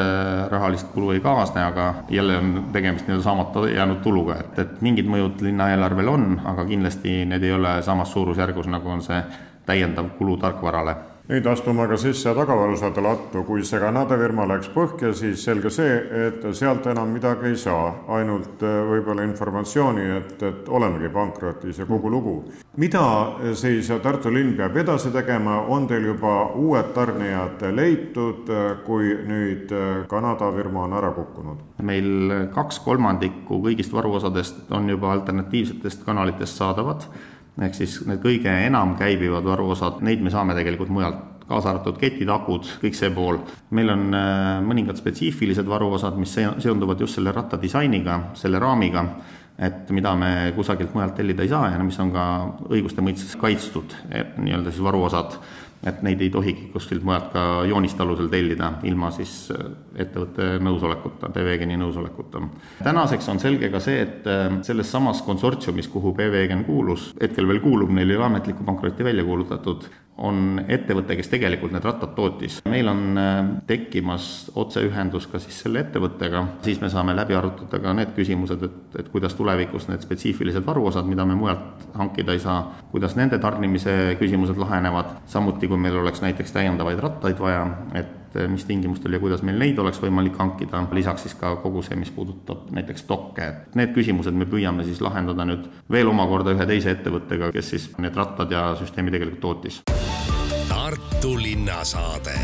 rahalist 0.49 0.87
kulu 0.93 1.11
ei 1.11 1.19
kaasne, 1.19 1.59
aga 1.67 1.87
jälle 2.09 2.36
on 2.37 2.69
tegemist 2.73 3.07
nii-öelda 3.07 3.25
saamata 3.25 3.65
jäänud 3.69 4.01
tuluga, 4.05 4.39
et, 4.41 4.63
et 4.63 4.81
mingid 4.85 5.09
mõjud 5.09 5.43
linnaeelarvel 5.49 6.13
on, 6.13 6.25
aga 6.45 6.65
kindlasti 6.69 7.19
need 7.29 7.43
ei 7.43 7.53
ole 7.57 7.77
samas 7.85 8.13
suurusjärgus, 8.15 8.69
nagu 8.71 8.89
on 8.95 9.05
see 9.05 9.21
täiendav 9.67 10.13
kulu 10.17 10.37
tarkvarale. 10.41 10.95
Nüüd 11.27 11.43
astume 11.51 11.81
aga 11.83 11.97
sisse 11.99 12.31
tagavarusade 12.31 13.01
lattu, 13.03 13.41
kui 13.43 13.65
see 13.67 13.81
Kanada 13.83 14.15
firma 14.15 14.45
läks 14.47 14.69
põhja, 14.71 15.09
siis 15.11 15.41
selge 15.43 15.67
see, 15.75 15.97
et 16.27 16.45
sealt 16.55 16.87
enam 16.87 17.11
midagi 17.11 17.49
ei 17.49 17.57
saa, 17.59 17.89
ainult 18.15 18.63
äh, 18.63 18.77
võib-olla 18.87 19.25
informatsiooni, 19.27 20.05
et, 20.21 20.37
et 20.47 20.69
olemegi 20.71 21.11
pankrotis 21.11 21.81
ja 21.83 21.89
kogu 21.89 22.13
lugu. 22.13 22.37
Mida 22.77 23.03
siis 23.57 23.89
Tartu 24.03 24.31
linn 24.33 24.53
peab 24.57 24.77
edasi 24.77 25.11
tegema, 25.13 25.59
on 25.67 25.87
teil 25.89 26.05
juba 26.11 26.33
uued 26.55 26.91
tarnijad 26.95 27.63
leitud, 27.73 28.51
kui 28.85 29.15
nüüd 29.27 29.73
Kanada 30.09 30.51
firma 30.55 30.85
on 30.85 30.93
ära 30.99 31.13
kukkunud? 31.15 31.63
meil 31.87 32.35
kaks 32.53 32.79
kolmandikku 32.85 33.61
kõigist 33.65 33.93
varuosadest 33.93 34.71
on 34.75 34.89
juba 34.89 35.11
alternatiivsetest 35.13 36.05
kanalitest 36.05 36.61
saadavad 36.61 37.09
ehk 37.65 37.77
siis 37.77 38.01
need 38.05 38.21
kõige 38.21 38.51
enam 38.67 38.95
käibivad 38.99 39.45
varuosad, 39.47 40.01
neid 40.05 40.21
me 40.21 40.31
saame 40.33 40.55
tegelikult 40.57 40.91
mujalt, 40.93 41.23
kaasa 41.47 41.71
arvatud 41.71 41.97
ketid, 42.01 42.29
akud, 42.29 42.67
kõik 42.81 42.97
see 42.97 43.09
pool. 43.15 43.39
meil 43.71 43.89
on 43.93 44.05
mõningad 44.67 44.99
spetsiifilised 44.99 45.67
varuosad, 45.67 46.17
mis 46.19 46.35
seonduvad 46.35 47.01
just 47.01 47.17
selle 47.17 47.33
ratta 47.33 47.59
disainiga, 47.61 48.19
selle 48.37 48.59
raamiga, 48.59 49.05
et 49.57 49.89
mida 49.89 50.13
me 50.15 50.51
kusagilt 50.55 50.93
mujalt 50.93 51.15
tellida 51.17 51.43
ei 51.43 51.49
saa 51.49 51.71
ja 51.73 51.79
mis 51.83 51.97
on 51.99 52.11
ka 52.13 52.25
õiguste 52.69 53.01
mõistes 53.01 53.33
kaitstud, 53.41 53.95
nii-öelda 54.37 54.73
siis 54.73 54.83
varuosad 54.85 55.39
et 55.85 56.01
neid 56.05 56.21
ei 56.21 56.29
tohigi 56.33 56.69
kuskilt 56.73 57.03
mujalt 57.05 57.29
ka 57.33 57.43
jooniste 57.69 58.01
alusel 58.03 58.29
tellida 58.31 58.71
ilma 58.89 59.11
siis 59.15 59.35
äh, 59.53 59.69
ettevõtte 60.05 60.57
nõusolekuta, 60.63 61.29
PVGeni 61.33 61.77
nõusolekuta. 61.79 62.41
tänaseks 62.83 63.29
on 63.33 63.39
selge 63.43 63.69
ka 63.73 63.81
see, 63.83 64.01
et 64.07 64.27
äh, 64.27 64.59
selles 64.67 64.91
samas 64.91 65.21
konsortsiumis, 65.27 65.91
kuhu 65.93 66.15
PVGen 66.17 66.65
kuulus, 66.65 67.11
hetkel 67.21 67.47
veel 67.47 67.61
kuulub, 67.63 67.93
neil 67.93 68.09
ei 68.09 68.19
ole 68.19 68.29
ametlikku 68.31 68.65
pankrotti 68.67 69.05
välja 69.05 69.25
kuulutatud, 69.27 69.89
on 70.17 70.61
ettevõte, 70.67 71.15
kes 71.17 71.29
tegelikult 71.29 71.73
need 71.75 71.85
rattad 71.85 72.15
tootis. 72.17 72.59
meil 72.69 72.87
on 72.89 73.19
äh, 73.21 73.35
tekkimas 73.69 74.49
otseühendus 74.57 75.27
ka 75.29 75.39
siis 75.39 75.59
selle 75.61 75.83
ettevõttega, 75.85 76.43
siis 76.65 76.81
me 76.81 76.89
saame 76.89 77.15
läbi 77.15 77.37
arutada 77.37 77.79
ka 77.81 77.93
need 77.93 78.15
küsimused, 78.17 78.63
et, 78.65 78.79
et 79.03 79.11
kuidas 79.13 79.37
tulevikus 79.37 79.87
need 79.91 80.01
spetsiifilised 80.01 80.65
varuosad, 80.65 81.05
mida 81.05 81.25
me 81.25 81.37
mujalt 81.37 81.87
hankida 81.97 82.33
ei 82.33 82.41
saa, 82.41 82.59
kuidas 82.91 83.15
nende 83.19 83.37
tarnimise 83.41 84.17
küsimused 84.19 84.57
lahenevad, 84.57 85.19
samuti 85.67 85.75
kui 85.75 85.77
meil 85.77 85.97
oleks 85.99 86.21
näiteks 86.21 86.51
täiendavaid 86.51 86.99
rattaid 86.99 87.39
vaja, 87.39 87.67
et 87.93 88.35
mis 88.47 88.65
tingimustel 88.65 89.13
ja 89.13 89.19
kuidas 89.19 89.41
meil 89.43 89.57
neid 89.57 89.77
oleks 89.79 89.99
võimalik 89.99 90.37
hankida, 90.37 90.87
lisaks 90.91 91.23
siis 91.23 91.35
ka 91.35 91.55
kogu 91.61 91.81
see, 91.81 91.95
mis 91.95 92.11
puudutab 92.11 92.69
näiteks 92.71 93.05
dokke, 93.07 93.47
et 93.47 93.75
need 93.75 93.93
küsimused 93.95 94.33
me 94.33 94.45
püüame 94.45 94.85
siis 94.85 95.01
lahendada 95.01 95.45
nüüd 95.45 95.67
veel 95.91 96.07
omakorda 96.07 96.53
ühe 96.55 96.65
teise 96.65 96.91
ettevõttega, 96.91 97.51
kes 97.51 97.69
siis 97.69 97.89
need 97.97 98.15
rattad 98.15 98.51
ja 98.51 98.75
süsteemi 98.79 99.11
tegelikult 99.11 99.41
tootis. 99.41 99.81
Tartu 100.69 101.37
linnasaade 101.37 102.37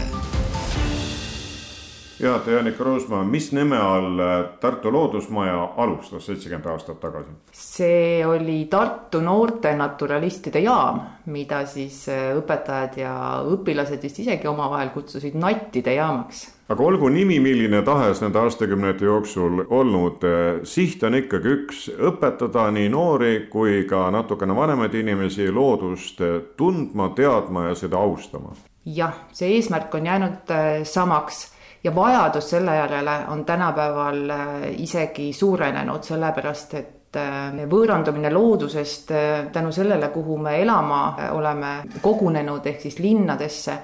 juhataja 2.23 2.57
Janik 2.57 2.79
Roosmaa, 2.79 3.23
mis 3.23 3.51
nime 3.51 3.77
all 3.77 4.21
Tartu 4.59 4.91
Loodusmaja 4.93 5.73
alustas 5.77 6.25
seitsekümmend 6.25 6.65
aastat 6.71 6.99
tagasi? 6.99 7.35
see 7.51 8.25
oli 8.25 8.65
Tartu 8.69 9.21
noorte 9.21 9.75
naturalistide 9.75 10.59
jaam, 10.63 10.99
mida 11.25 11.63
siis 11.69 12.03
äh, 12.11 12.31
õpetajad 12.37 12.97
ja 12.99 13.13
õpilased 13.53 14.01
vist 14.03 14.19
isegi 14.23 14.47
omavahel 14.47 14.91
kutsusid 14.95 15.37
nattide 15.39 15.95
jaamaks. 15.95 16.43
aga 16.69 16.83
olgu 16.83 17.09
nimi 17.09 17.39
milline 17.43 17.81
tahes 17.85 18.21
nende 18.23 18.39
aastakümnete 18.39 19.05
jooksul 19.05 19.63
olnud, 19.69 20.25
äh, 20.27 20.59
siht 20.63 21.03
on 21.03 21.19
ikkagi 21.19 21.55
üks, 21.57 21.85
õpetada 21.93 22.69
nii 22.73 22.89
noori 22.89 23.33
kui 23.51 23.83
ka 23.89 24.09
natukene 24.11 24.55
vanemaid 24.55 24.93
inimesi 24.99 25.49
loodust 25.51 26.21
äh, 26.21 26.39
tundma, 26.57 27.11
teadma 27.15 27.69
ja 27.69 27.79
seda 27.79 28.01
austama. 28.01 28.55
jah, 28.85 29.15
see 29.31 29.55
eesmärk 29.55 29.95
on 29.95 30.05
jäänud 30.05 30.55
samaks 30.83 31.52
ja 31.83 31.95
vajadus 31.95 32.49
selle 32.49 32.75
järele 32.75 33.19
on 33.27 33.45
tänapäeval 33.45 34.29
äh, 34.29 34.39
isegi 34.77 35.33
suurenenud, 35.33 36.03
sellepärast 36.03 36.73
et 36.79 37.15
äh, 37.19 37.63
võõrandumine 37.69 38.31
loodusest 38.33 39.11
äh, 39.11 39.47
tänu 39.51 39.71
sellele, 39.71 40.09
kuhu 40.09 40.37
me 40.37 40.57
elama 40.61 41.03
oleme 41.31 41.75
kogunenud, 42.01 42.65
ehk 42.65 42.81
siis 42.81 42.99
linnadesse 42.99 43.77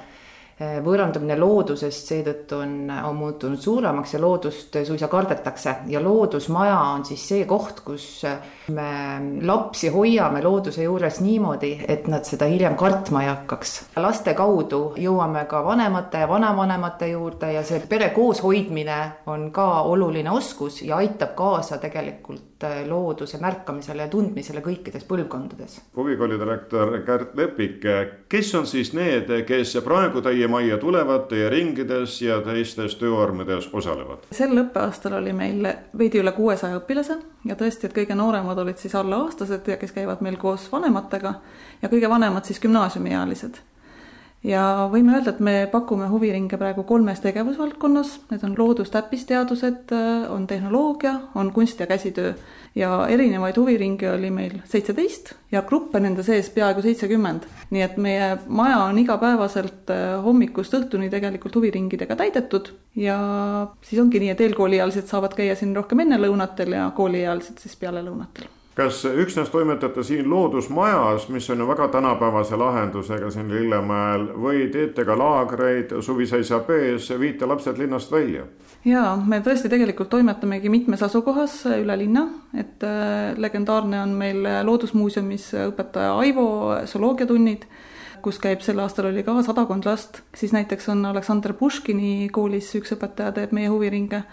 võõrandumine 0.59 1.37
loodusest 1.39 2.09
seetõttu 2.11 2.57
on, 2.59 2.73
on 2.91 3.15
muutunud 3.15 3.61
suuremaks 3.63 4.13
ja 4.13 4.19
loodust 4.21 4.75
suisa 4.87 5.07
kardetakse 5.07 5.75
ja 5.87 6.01
loodusmaja 6.03 6.79
on 6.95 7.05
siis 7.07 7.23
see 7.31 7.45
koht, 7.47 7.79
kus 7.85 8.07
me 8.75 8.89
lapsi 9.47 9.91
hoiame 9.93 10.43
looduse 10.43 10.83
juures 10.83 11.21
niimoodi, 11.23 11.71
et 11.87 12.09
nad 12.11 12.27
seda 12.27 12.49
hiljem 12.51 12.75
kartma 12.79 13.23
ei 13.23 13.31
hakkaks. 13.31 13.75
laste 14.03 14.35
kaudu 14.35 14.81
jõuame 14.99 15.45
ka 15.47 15.63
vanemate 15.65 16.25
ja 16.25 16.29
vanavanemate 16.29 17.13
juurde 17.13 17.53
ja 17.53 17.63
see 17.63 17.79
pere 17.89 18.11
kooshoidmine 18.15 18.99
on 19.31 19.49
ka 19.55 19.71
oluline 19.87 20.31
oskus 20.31 20.81
ja 20.83 20.99
aitab 20.99 21.35
kaasa 21.39 21.77
tegelikult 21.79 22.48
Äh, 22.48 22.48
looduse 22.87 23.37
märkamisele 23.41 24.01
ja 24.01 24.07
tundmisele 24.11 24.61
kõikides 24.61 25.05
põlvkondades. 25.07 25.79
huvikooli 25.95 26.39
direktor 26.39 26.91
Kärt 27.05 27.35
Lepik, 27.37 27.85
kes 28.29 28.55
on 28.55 28.67
siis 28.67 28.93
need, 28.93 29.31
kes 29.47 29.77
praegu 29.83 30.21
teie 30.21 30.47
majja 30.47 30.77
tulevad, 30.77 31.27
teie 31.29 31.49
ringides 31.49 32.21
ja 32.21 32.41
teistes 32.41 32.95
töövormides 32.99 33.69
osalevad? 33.73 34.27
sel 34.31 34.57
õppeaastal 34.63 35.17
oli 35.21 35.33
meil 35.33 35.71
veidi 35.97 36.19
üle 36.19 36.31
kuuesaja 36.35 36.81
õpilase 36.81 37.19
ja 37.45 37.55
tõesti, 37.55 37.87
et 37.87 37.95
kõige 37.95 38.15
nooremad 38.15 38.57
olid 38.57 38.77
siis 38.77 38.95
allaaastased 38.95 39.67
ja 39.67 39.77
kes 39.77 39.95
käivad 39.95 40.21
meil 40.21 40.37
koos 40.37 40.71
vanematega 40.71 41.33
ja 41.81 41.89
kõige 41.89 42.09
vanemad 42.09 42.45
siis 42.45 42.59
gümnaasiumiealised 42.59 43.63
ja 44.43 44.88
võime 44.91 45.17
öelda, 45.17 45.34
et 45.34 45.41
me 45.43 45.53
pakume 45.72 46.08
huviringe 46.12 46.58
praegu 46.60 46.86
kolmes 46.88 47.19
tegevusvaldkonnas, 47.24 48.13
need 48.31 48.43
on 48.48 48.55
loodus, 48.58 48.91
täppisteadused, 48.93 49.93
on 50.31 50.48
tehnoloogia, 50.48 51.15
on 51.36 51.51
kunst 51.55 51.79
ja 51.79 51.88
käsitöö. 51.88 52.34
ja 52.75 53.08
erinevaid 53.10 53.58
huviringe 53.58 54.12
oli 54.12 54.29
meil 54.31 54.60
seitseteist 54.69 55.34
ja 55.51 55.62
gruppe 55.62 56.00
nende 56.00 56.24
sees 56.24 56.50
peaaegu 56.50 56.81
seitsekümmend. 56.81 57.48
nii 57.69 57.81
et 57.81 57.98
meie 57.98 58.38
maja 58.48 58.77
on 58.84 59.00
igapäevaselt 59.00 59.89
äh, 59.89 60.24
hommikust 60.24 60.74
õhtuni 60.74 61.10
tegelikult 61.10 61.55
huviringidega 61.55 62.15
täidetud 62.15 62.72
ja 62.96 63.17
siis 63.81 64.01
ongi 64.01 64.19
nii, 64.19 64.29
et 64.29 64.41
eelkooliealised 64.41 65.08
saavad 65.08 65.36
käia 65.36 65.55
siin 65.55 65.75
rohkem 65.75 66.00
enne 66.05 66.22
lõunatel 66.22 66.77
ja 66.77 66.91
kooliealised 66.96 67.60
siis 67.60 67.75
peale 67.75 68.05
lõunatel 68.05 68.58
kas 68.79 69.01
üksnes 69.05 69.50
toimetate 69.51 70.03
siin 70.07 70.29
loodusmajas, 70.31 71.27
mis 71.33 71.50
on 71.51 71.59
ju 71.59 71.67
väga 71.67 71.89
tänapäevase 71.91 72.55
lahendusega 72.59 73.31
siin 73.33 73.51
Lillemäel 73.51 74.29
või 74.39 74.69
teete 74.71 75.03
ka 75.05 75.17
laagreid, 75.19 75.91
suviseisa 76.05 76.62
B-s, 76.67 77.12
viite 77.19 77.50
lapsed 77.50 77.77
linnast 77.77 78.12
välja? 78.12 78.48
jaa, 78.88 79.17
me 79.27 79.41
tõesti 79.43 79.67
tegelikult 79.71 80.09
toimetamegi 80.09 80.71
mitmes 80.71 81.03
asukohas 81.03 81.65
üle 81.75 81.98
linna, 82.00 82.25
et 82.55 82.83
äh, 82.88 83.36
legendaarne 83.38 84.00
on 84.05 84.15
meil 84.15 84.48
Loodusmuuseumis 84.63 85.51
õpetaja 85.67 86.15
Aivo 86.24 86.50
zooloogiatunnid 86.88 87.67
kus 88.24 88.39
käib 88.41 88.63
sel 88.63 88.79
aastal 88.83 89.09
oli 89.09 89.24
ka 89.24 89.33
sadakond 89.45 89.88
last, 89.88 90.21
siis 90.36 90.53
näiteks 90.55 90.89
on 90.91 91.05
Aleksandr 91.07 91.53
Puškini 91.57 92.29
koolis 92.36 92.71
üks 92.79 92.93
õpetaja 92.95 93.31
teeb 93.36 93.53
meie 93.55 93.69
huviringe 93.71 94.24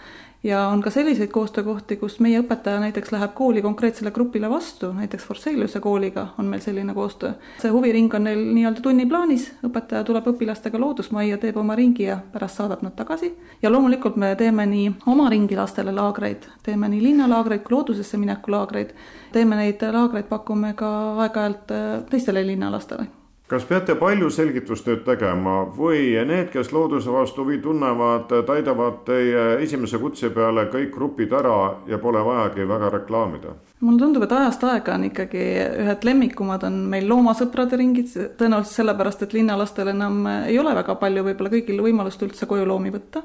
ja 0.47 0.67
on 0.67 0.81
ka 0.81 0.89
selliseid 0.89 1.29
koostöökohti, 1.29 1.95
kus 1.95 2.19
meie 2.19 2.39
õpetaja 2.39 2.79
näiteks 2.79 3.11
läheb 3.11 3.33
kooli 3.35 3.61
konkreetsele 3.61 4.11
grupile 4.11 4.49
vastu, 4.49 4.91
näiteks 4.95 5.25
Forseliuse 5.25 5.79
kooliga 5.83 6.27
on 6.39 6.45
meil 6.45 6.61
selline 6.63 6.93
koostöö. 6.93 7.33
see 7.61 7.71
huviring 7.71 8.13
on 8.13 8.23
neil 8.23 8.45
nii-öelda 8.53 8.81
tunniplaanis, 8.81 9.49
õpetaja 9.67 10.03
tuleb 10.07 10.29
õpilastega 10.31 10.79
loodusmajja, 10.79 11.37
teeb 11.37 11.57
oma 11.57 11.75
ringi 11.75 12.07
ja 12.07 12.19
pärast 12.31 12.61
saadab 12.61 12.81
nad 12.81 12.95
tagasi. 12.95 13.33
ja 13.61 13.71
loomulikult 13.71 14.15
me 14.15 14.35
teeme 14.35 14.65
nii 14.65 14.91
oma 15.05 15.29
ringi 15.29 15.55
lastele 15.55 15.91
laagreid, 15.91 16.47
teeme 16.63 16.89
nii 16.89 17.03
linnalaagreid 17.03 17.63
kui 17.67 17.75
loodusesse 17.75 18.17
mineku 18.17 18.51
laagreid, 18.51 18.95
teeme 19.31 19.55
neid 19.55 19.83
laagreid, 19.91 20.25
pakume 20.31 20.73
ka 20.73 20.89
aeg-ajalt 21.27 21.71
äh, 21.71 22.03
teistele 22.09 22.47
linnalastele 22.47 23.16
kas 23.47 23.65
peate 23.67 23.95
palju 23.95 24.29
selgitustööd 24.33 25.05
tegema 25.05 25.61
või 25.77 26.17
need, 26.27 26.49
kes 26.51 26.73
looduse 26.75 27.11
vastu 27.13 27.45
huvi 27.45 27.61
tunnevad, 27.63 28.31
täidavad 28.47 29.03
teie 29.07 29.45
esimese 29.63 29.99
kutse 30.01 30.31
peale 30.35 30.67
kõik 30.73 30.91
grupid 30.95 31.33
ära 31.33 31.57
ja 31.87 31.99
pole 32.01 32.23
vajagi 32.25 32.67
väga 32.67 32.91
reklaamida? 32.99 33.55
mulle 33.79 33.99
tundub, 34.01 34.23
et 34.25 34.31
ajast 34.33 34.63
aega 34.65 34.95
on 34.95 35.03
ikkagi 35.05 35.41
ühed 35.83 36.05
lemmikumad 36.07 36.63
on 36.65 36.79
meil 36.91 37.05
loomasõprade 37.07 37.77
ringid, 37.77 38.09
tõenäoliselt 38.39 38.81
sellepärast, 38.81 39.21
et 39.23 39.35
linnalastel 39.37 39.91
enam 39.93 40.23
ei 40.47 40.57
ole 40.59 40.73
väga 40.75 40.95
palju 40.97 41.27
võib-olla 41.27 41.53
kõigil 41.53 41.83
võimalust 41.85 42.23
üldse 42.25 42.49
koju 42.49 42.65
loomi 42.65 42.89
võtta 42.95 43.21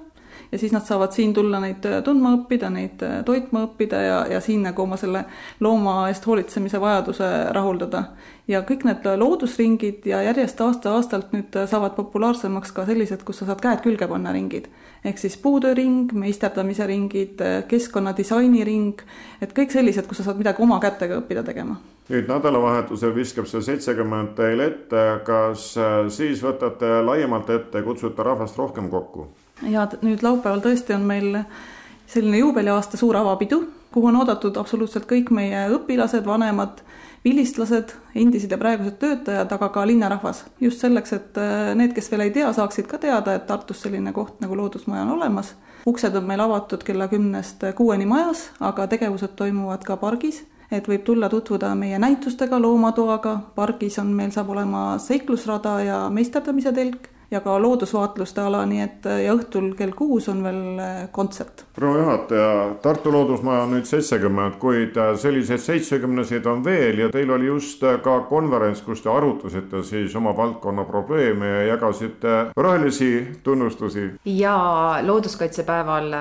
ja 0.53 0.59
siis 0.59 0.73
nad 0.73 0.85
saavad 0.85 1.13
siin 1.13 1.35
tulla 1.35 1.61
neid 1.61 1.85
äh, 1.89 2.03
tundma 2.05 2.35
õppida, 2.37 2.71
neid 2.71 3.03
äh, 3.03 3.21
toitma 3.25 3.65
õppida 3.67 4.01
ja, 4.05 4.19
ja 4.35 4.41
siin 4.41 4.63
nagu 4.67 4.83
oma 4.83 4.99
selle 5.01 5.25
looma 5.61 6.09
eest 6.11 6.27
hoolitsemise 6.27 6.81
vajaduse 6.81 7.31
rahuldada. 7.57 8.05
ja 8.49 8.61
kõik 8.69 8.85
need 8.85 9.07
loodusringid 9.17 10.07
ja 10.07 10.23
järjest 10.23 10.61
aasta-aastalt 10.61 11.33
nüüd 11.33 11.57
saavad 11.71 11.95
populaarsemaks 11.97 12.73
ka 12.73 12.87
sellised, 12.87 13.23
kus 13.25 13.43
sa 13.43 13.49
saad 13.49 13.63
käed 13.63 13.81
külge 13.85 14.09
panna 14.09 14.33
ringid. 14.33 14.69
ehk 15.05 15.19
siis 15.19 15.37
puutööring, 15.37 16.13
meisterdamise 16.13 16.87
ringid, 16.87 17.41
keskkonnadisaini 17.69 18.65
ring, 18.65 19.03
et 19.41 19.57
kõik 19.57 19.73
sellised, 19.73 20.07
kus 20.07 20.23
sa 20.23 20.31
saad 20.31 20.39
midagi 20.39 20.63
oma 20.63 20.81
kätega 20.81 21.23
õppida 21.23 21.43
tegema 21.43 21.81
nüüd 22.13 22.29
nädalavahetusel 22.29 23.15
viskab 23.15 23.47
see 23.49 23.63
seitsekümmend 23.65 24.35
teile 24.37 24.69
ette, 24.73 25.05
kas 25.27 25.73
äh, 25.81 25.95
siis 26.13 26.43
võtate 26.45 26.99
laiemalt 27.07 27.51
ette, 27.55 27.83
kutsute 27.87 28.27
rahvast 28.27 28.59
rohkem 28.59 28.91
kokku? 28.93 29.31
Ja 29.71 29.87
nüüd 30.03 30.23
laupäeval 30.23 30.63
tõesti 30.65 30.95
on 30.97 31.07
meil 31.07 31.37
selline 32.07 32.39
juubeliaasta 32.43 32.97
suur 32.97 33.17
avapidu, 33.17 33.63
kuhu 33.93 34.11
on 34.11 34.21
oodatud 34.23 34.57
absoluutselt 34.57 35.07
kõik 35.09 35.31
meie 35.35 35.67
õpilased, 35.77 36.27
vanemad, 36.27 36.83
vilistlased, 37.25 37.95
endised 38.19 38.51
ja 38.51 38.59
praegused 38.59 38.99
töötajad, 39.01 39.53
aga 39.53 39.69
ka 39.69 39.87
linnarahvas. 39.87 40.45
just 40.61 40.81
selleks, 40.81 41.13
et 41.13 41.39
äh, 41.39 41.75
need, 41.75 41.93
kes 41.95 42.11
veel 42.11 42.27
ei 42.27 42.31
tea, 42.31 42.53
saaksid 42.53 42.87
ka 42.91 42.99
teada, 42.99 43.35
et 43.35 43.47
Tartus 43.47 43.83
selline 43.83 44.13
koht 44.13 44.41
nagu 44.41 44.57
Loodusmaja 44.57 45.03
on 45.03 45.17
olemas. 45.19 45.55
uksed 45.87 46.17
on 46.17 46.25
meil 46.25 46.41
avatud 46.41 46.83
kella 46.85 47.09
kümnest 47.09 47.65
kuueni 47.77 48.07
majas, 48.07 48.51
aga 48.61 48.87
tegevused 48.87 49.37
toimuvad 49.37 49.85
ka 49.85 49.97
pargis 49.97 50.45
et 50.73 50.89
võib 50.89 51.03
tulla 51.05 51.29
tutvuda 51.29 51.75
meie 51.77 51.99
näitustega, 52.01 52.59
loomatoaga, 52.61 53.39
pargis 53.55 53.99
on 54.01 54.13
meil, 54.17 54.31
saab 54.33 54.51
olema 54.55 54.97
seiklusrada 54.99 55.81
ja 55.85 55.99
meisterdamise 56.11 56.73
telk 56.73 57.11
ja 57.33 57.41
ka 57.41 57.55
loodusvaatluste 57.63 58.43
ala, 58.45 58.63
nii 58.69 58.81
et 58.85 59.07
ja 59.25 59.33
õhtul 59.33 59.73
kell 59.77 59.95
kuus 59.97 60.29
on 60.29 60.43
veel 60.45 60.81
äh, 60.83 60.99
kontsert. 61.13 61.65
proua 61.73 62.03
juhataja, 62.03 62.51
Tartu 62.85 63.13
Loodusmaja 63.13 63.63
on 63.65 63.73
nüüd 63.77 63.89
seitsekümmend, 63.89 64.59
kuid 64.61 64.99
äh, 65.01 65.15
selliseid 65.17 65.63
seitsmekümneseid 65.65 66.47
on 66.47 66.65
veel 66.65 67.01
ja 67.05 67.09
teil 67.13 67.33
oli 67.33 67.49
just 67.49 67.83
äh, 67.89 67.97
ka 68.05 68.19
konverents, 68.29 68.85
kus 68.85 69.01
te 69.03 69.11
arutasite 69.11 69.83
siis 69.89 70.17
oma 70.17 70.37
valdkonna 70.37 70.85
probleeme 70.85 71.49
ja 71.49 71.63
jagasite 71.73 72.37
rohelisi 72.57 73.13
tunnustusi. 73.43 74.11
ja 74.25 74.57
looduskaitsepäeval 75.03 76.13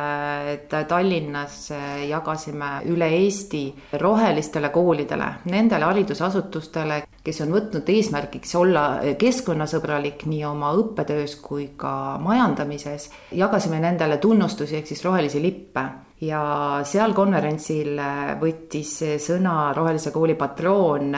Tallinnas 0.88 1.72
jagasime 2.08 2.72
üle 2.88 3.08
Eesti 3.22 3.66
rohelistele 4.00 4.70
koolidele, 4.70 5.28
nendele 5.52 5.86
haridusasutustele, 5.86 7.04
kes 7.24 7.42
on 7.42 7.52
võtnud 7.54 7.90
eesmärgiks 7.90 8.56
olla 8.56 8.86
keskkonnasõbralik 9.20 10.26
nii 10.26 10.46
oma 10.48 10.72
õppe 10.78 11.02
õppetöös 11.02 11.36
kui 11.42 11.72
ka 11.78 12.18
majandamises. 12.22 13.10
jagasime 13.32 13.80
nendele 13.80 14.18
tunnustusi 14.18 14.76
ehk 14.76 14.88
siis 14.88 15.04
rohelisi 15.04 15.42
lippe 15.42 15.84
ja 16.22 16.42
seal 16.86 17.16
konverentsil 17.18 17.98
võttis 18.42 18.94
sõna 19.24 19.72
Rohelise 19.76 20.12
Kooli 20.14 20.36
patroon, 20.38 21.16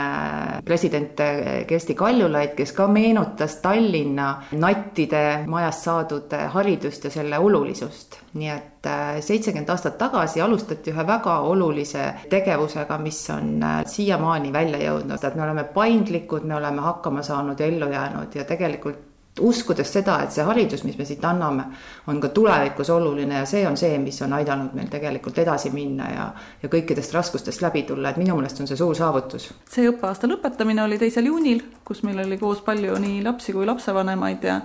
president 0.65 1.19
Kersti 1.67 1.95
Kaljulaid, 1.99 2.53
kes 2.57 2.71
ka 2.75 2.87
meenutas 2.87 3.57
Tallinna 3.63 4.29
nattide 4.59 5.43
majast 5.47 5.87
saadud 5.89 6.35
haridust 6.55 7.09
ja 7.09 7.13
selle 7.13 7.39
olulisust. 7.39 8.19
nii 8.33 8.49
et 8.49 8.87
seitsekümmend 9.21 9.69
aastat 9.69 9.97
tagasi 9.97 10.41
alustati 10.41 10.91
ühe 10.91 11.07
väga 11.07 11.37
olulise 11.45 12.07
tegevusega, 12.29 12.97
mis 12.97 13.21
on 13.29 13.61
siiamaani 13.85 14.53
välja 14.53 14.81
jõudnud, 14.87 15.23
et 15.23 15.35
me 15.35 15.43
oleme 15.45 15.63
paindlikud, 15.63 16.47
me 16.49 16.55
oleme 16.55 16.81
hakkama 16.81 17.23
saanud 17.23 17.59
ja 17.59 17.67
ellu 17.69 17.91
jäänud 17.91 18.35
ja 18.35 18.45
tegelikult 18.49 19.12
uskudes 19.41 19.89
seda, 19.93 20.19
et 20.23 20.33
see 20.33 20.43
haridus, 20.45 20.83
mis 20.85 20.97
me 20.97 21.05
siit 21.09 21.23
anname, 21.25 21.65
on 22.07 22.19
ka 22.21 22.29
tulevikus 22.35 22.89
oluline 22.93 23.39
ja 23.39 23.45
see 23.49 23.63
on 23.67 23.77
see, 23.79 23.97
mis 24.01 24.19
on 24.21 24.33
aidanud 24.37 24.75
meil 24.77 24.91
tegelikult 24.91 25.39
edasi 25.41 25.71
minna 25.73 26.09
ja, 26.11 26.27
ja 26.61 26.69
kõikidest 26.69 27.15
raskustest 27.15 27.63
läbi 27.65 27.83
tulla, 27.87 28.11
et 28.11 28.21
minu 28.21 28.37
meelest 28.37 28.61
on 28.61 28.69
see 28.69 28.77
suur 28.77 28.95
saavutus. 28.97 29.49
see 29.69 29.87
õppeaasta 29.89 30.29
lõpetamine 30.29 30.85
oli 30.85 30.99
teisel 31.01 31.31
juunil, 31.31 31.63
kus 31.85 32.03
meil 32.05 32.21
oli 32.25 32.37
koos 32.37 32.61
palju 32.65 32.99
nii 33.01 33.23
lapsi 33.25 33.55
kui 33.55 33.65
lapsevanemaid 33.69 34.49
ja 34.49 34.59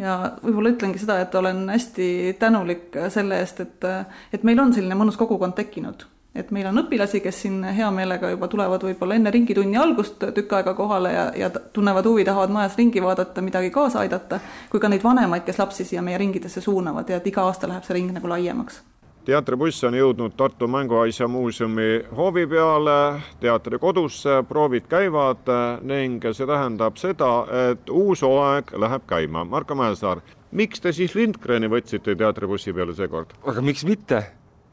ja 0.00 0.16
võib-olla 0.40 0.72
ütlengi 0.72 0.98
seda, 0.98 1.18
et 1.20 1.34
olen 1.36 1.66
hästi 1.68 2.06
tänulik 2.40 2.96
selle 3.12 3.42
eest, 3.44 3.60
et, 3.60 3.84
et 4.32 4.42
meil 4.48 4.58
on 4.58 4.72
selline 4.72 4.96
mõnus 4.98 5.20
kogukond 5.20 5.54
tekkinud 5.54 6.06
et 6.34 6.50
meil 6.50 6.66
on 6.70 6.80
õpilasi, 6.84 7.20
kes 7.24 7.42
siin 7.44 7.60
hea 7.64 7.90
meelega 7.92 8.30
juba 8.32 8.48
tulevad 8.48 8.84
võib-olla 8.86 9.18
enne 9.18 9.30
ringitunni 9.34 9.76
algust 9.76 10.22
tükk 10.34 10.56
aega 10.58 10.74
kohale 10.74 11.12
ja, 11.12 11.26
ja 11.36 11.50
tunnevad 11.50 12.08
huvi, 12.08 12.24
tahavad 12.24 12.54
majas 12.54 12.78
ringi 12.80 13.02
vaadata, 13.04 13.44
midagi 13.44 13.70
kaasa 13.70 14.00
aidata, 14.04 14.40
kui 14.70 14.80
ka 14.80 14.88
neid 14.88 15.04
vanemaid, 15.04 15.44
kes 15.44 15.60
lapsi 15.60 15.84
siia 15.84 16.02
meie 16.02 16.18
ringidesse 16.18 16.64
suunavad 16.64 17.10
ja 17.10 17.20
et 17.20 17.28
iga 17.28 17.44
aasta 17.44 17.68
läheb 17.68 17.84
see 17.84 17.98
ring 17.98 18.16
nagu 18.16 18.32
laiemaks 18.32 18.82
teatribuss 19.22 19.84
on 19.86 19.94
jõudnud 19.94 20.34
Tartu 20.36 20.66
Mänguasja 20.66 21.28
muuseumi 21.30 22.02
hoovi 22.16 22.42
peale, 22.50 22.96
teatrikodusse, 23.40 24.40
proovid 24.48 24.88
käivad 24.90 25.46
ning 25.86 26.24
see 26.32 26.48
tähendab 26.48 26.98
seda, 26.98 27.30
et 27.70 27.90
uus 27.90 28.24
hooaeg 28.26 28.74
läheb 28.82 29.06
käima. 29.06 29.44
Marko 29.46 29.78
Mäesaar, 29.78 30.24
miks 30.50 30.82
te 30.82 30.92
siis 30.96 31.14
Lindgreni 31.14 31.70
võtsite 31.70 32.16
teatribussi 32.18 32.74
peale 32.74 32.98
seekord? 32.98 33.36
aga 33.46 33.62
miks 33.62 33.86
mitte? 33.86 34.24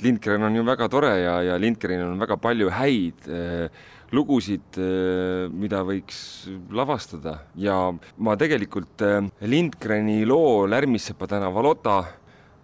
Lindgren 0.01 0.43
on 0.47 0.55
ju 0.55 0.63
väga 0.63 0.87
tore 0.91 1.13
ja, 1.19 1.39
ja 1.43 1.57
Lindgrenil 1.59 2.07
on 2.07 2.21
väga 2.21 2.37
palju 2.39 2.69
häid 2.71 3.27
äh, 3.27 3.67
lugusid 4.15 4.79
äh,, 4.79 5.49
mida 5.51 5.81
võiks 5.85 6.49
lavastada. 6.71 7.39
Ja 7.59 7.91
ma 8.17 8.37
tegelikult 8.39 9.03
äh, 9.05 9.19
Lindgreni 9.43 10.23
loo 10.27 10.65
Lärmissepa 10.69 11.27
tänava 11.29 11.63
Lotta 11.65 11.97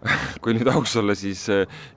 kui 0.43 0.53
nüüd 0.53 0.69
aus 0.69 0.93
olla, 0.99 1.15
siis 1.17 1.47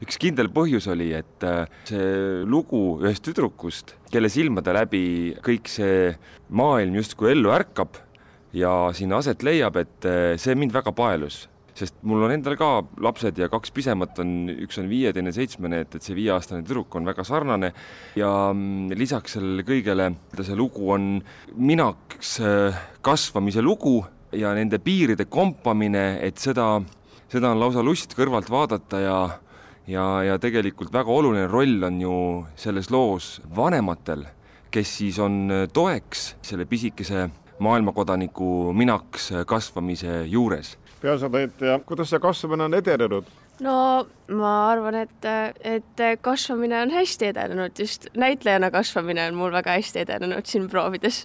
üks 0.00 0.16
kindel 0.22 0.48
põhjus 0.54 0.86
oli, 0.88 1.10
et 1.12 1.44
see 1.90 2.06
lugu 2.48 3.02
ühest 3.02 3.26
tüdrukust, 3.26 3.92
kelle 4.08 4.30
silmade 4.32 4.72
läbi 4.72 5.02
kõik 5.44 5.68
see 5.68 6.14
maailm 6.48 6.96
justkui 6.96 7.34
ellu 7.34 7.52
ärkab 7.52 7.98
ja 8.56 8.72
sinna 8.96 9.20
aset 9.20 9.44
leiab, 9.44 9.76
et 9.82 10.08
see 10.40 10.56
mind 10.56 10.72
väga 10.72 10.94
paelus 10.96 11.42
sest 11.78 12.00
mul 12.06 12.24
on 12.26 12.34
endal 12.34 12.56
ka 12.58 12.68
lapsed 13.04 13.38
ja 13.38 13.48
kaks 13.52 13.72
pisemat 13.74 14.18
on, 14.22 14.50
üks 14.66 14.80
on 14.82 14.88
viie, 14.90 15.12
teine 15.14 15.32
seitsmene, 15.34 15.82
et, 15.84 15.96
et 15.98 16.04
see 16.04 16.16
viieaastane 16.18 16.64
tüdruk 16.66 16.94
on 16.98 17.08
väga 17.08 17.24
sarnane. 17.26 17.72
Ja 18.18 18.30
mm, 18.52 18.94
lisaks 18.98 19.36
sellele 19.38 19.64
kõigele 19.66 20.10
see 20.42 20.58
lugu 20.58 20.92
on 20.94 21.10
minaks 21.56 22.38
äh, 22.44 22.78
kasvamise 23.04 23.62
lugu 23.64 24.00
ja 24.36 24.52
nende 24.56 24.80
piiride 24.82 25.28
kompamine, 25.30 26.18
et 26.24 26.40
seda, 26.42 26.76
seda 27.30 27.52
on 27.52 27.62
lausa 27.62 27.84
lust 27.84 28.16
kõrvalt 28.18 28.50
vaadata 28.52 29.02
ja 29.02 29.18
ja, 29.88 30.04
ja 30.26 30.38
tegelikult 30.40 30.92
väga 30.92 31.12
oluline 31.12 31.46
roll 31.48 31.86
on 31.88 32.00
ju 32.02 32.16
selles 32.60 32.90
loos 32.92 33.38
vanematel, 33.56 34.26
kes 34.70 34.96
siis 35.00 35.18
on 35.22 35.68
toeks 35.72 36.34
selle 36.44 36.68
pisikese 36.68 37.28
maailmakodaniku 37.64 38.74
minaks 38.76 39.32
kasvamise 39.48 40.20
juures 40.30 40.76
peaasjataitja, 41.02 41.80
kuidas 41.86 42.10
see 42.10 42.22
kasvamine 42.22 42.68
on 42.68 42.74
edenenud? 42.78 43.28
no 43.64 43.76
ma 44.38 44.54
arvan, 44.70 45.00
et, 45.04 45.30
et 45.66 46.02
kasvamine 46.22 46.82
on 46.82 46.94
hästi 46.94 47.32
edenenud, 47.32 47.78
just 47.78 48.06
näitlejana 48.16 48.70
kasvamine 48.70 49.28
on 49.28 49.38
mul 49.38 49.52
väga 49.52 49.78
hästi 49.78 50.04
edenenud 50.06 50.46
siin 50.46 50.68
proovides. 50.70 51.24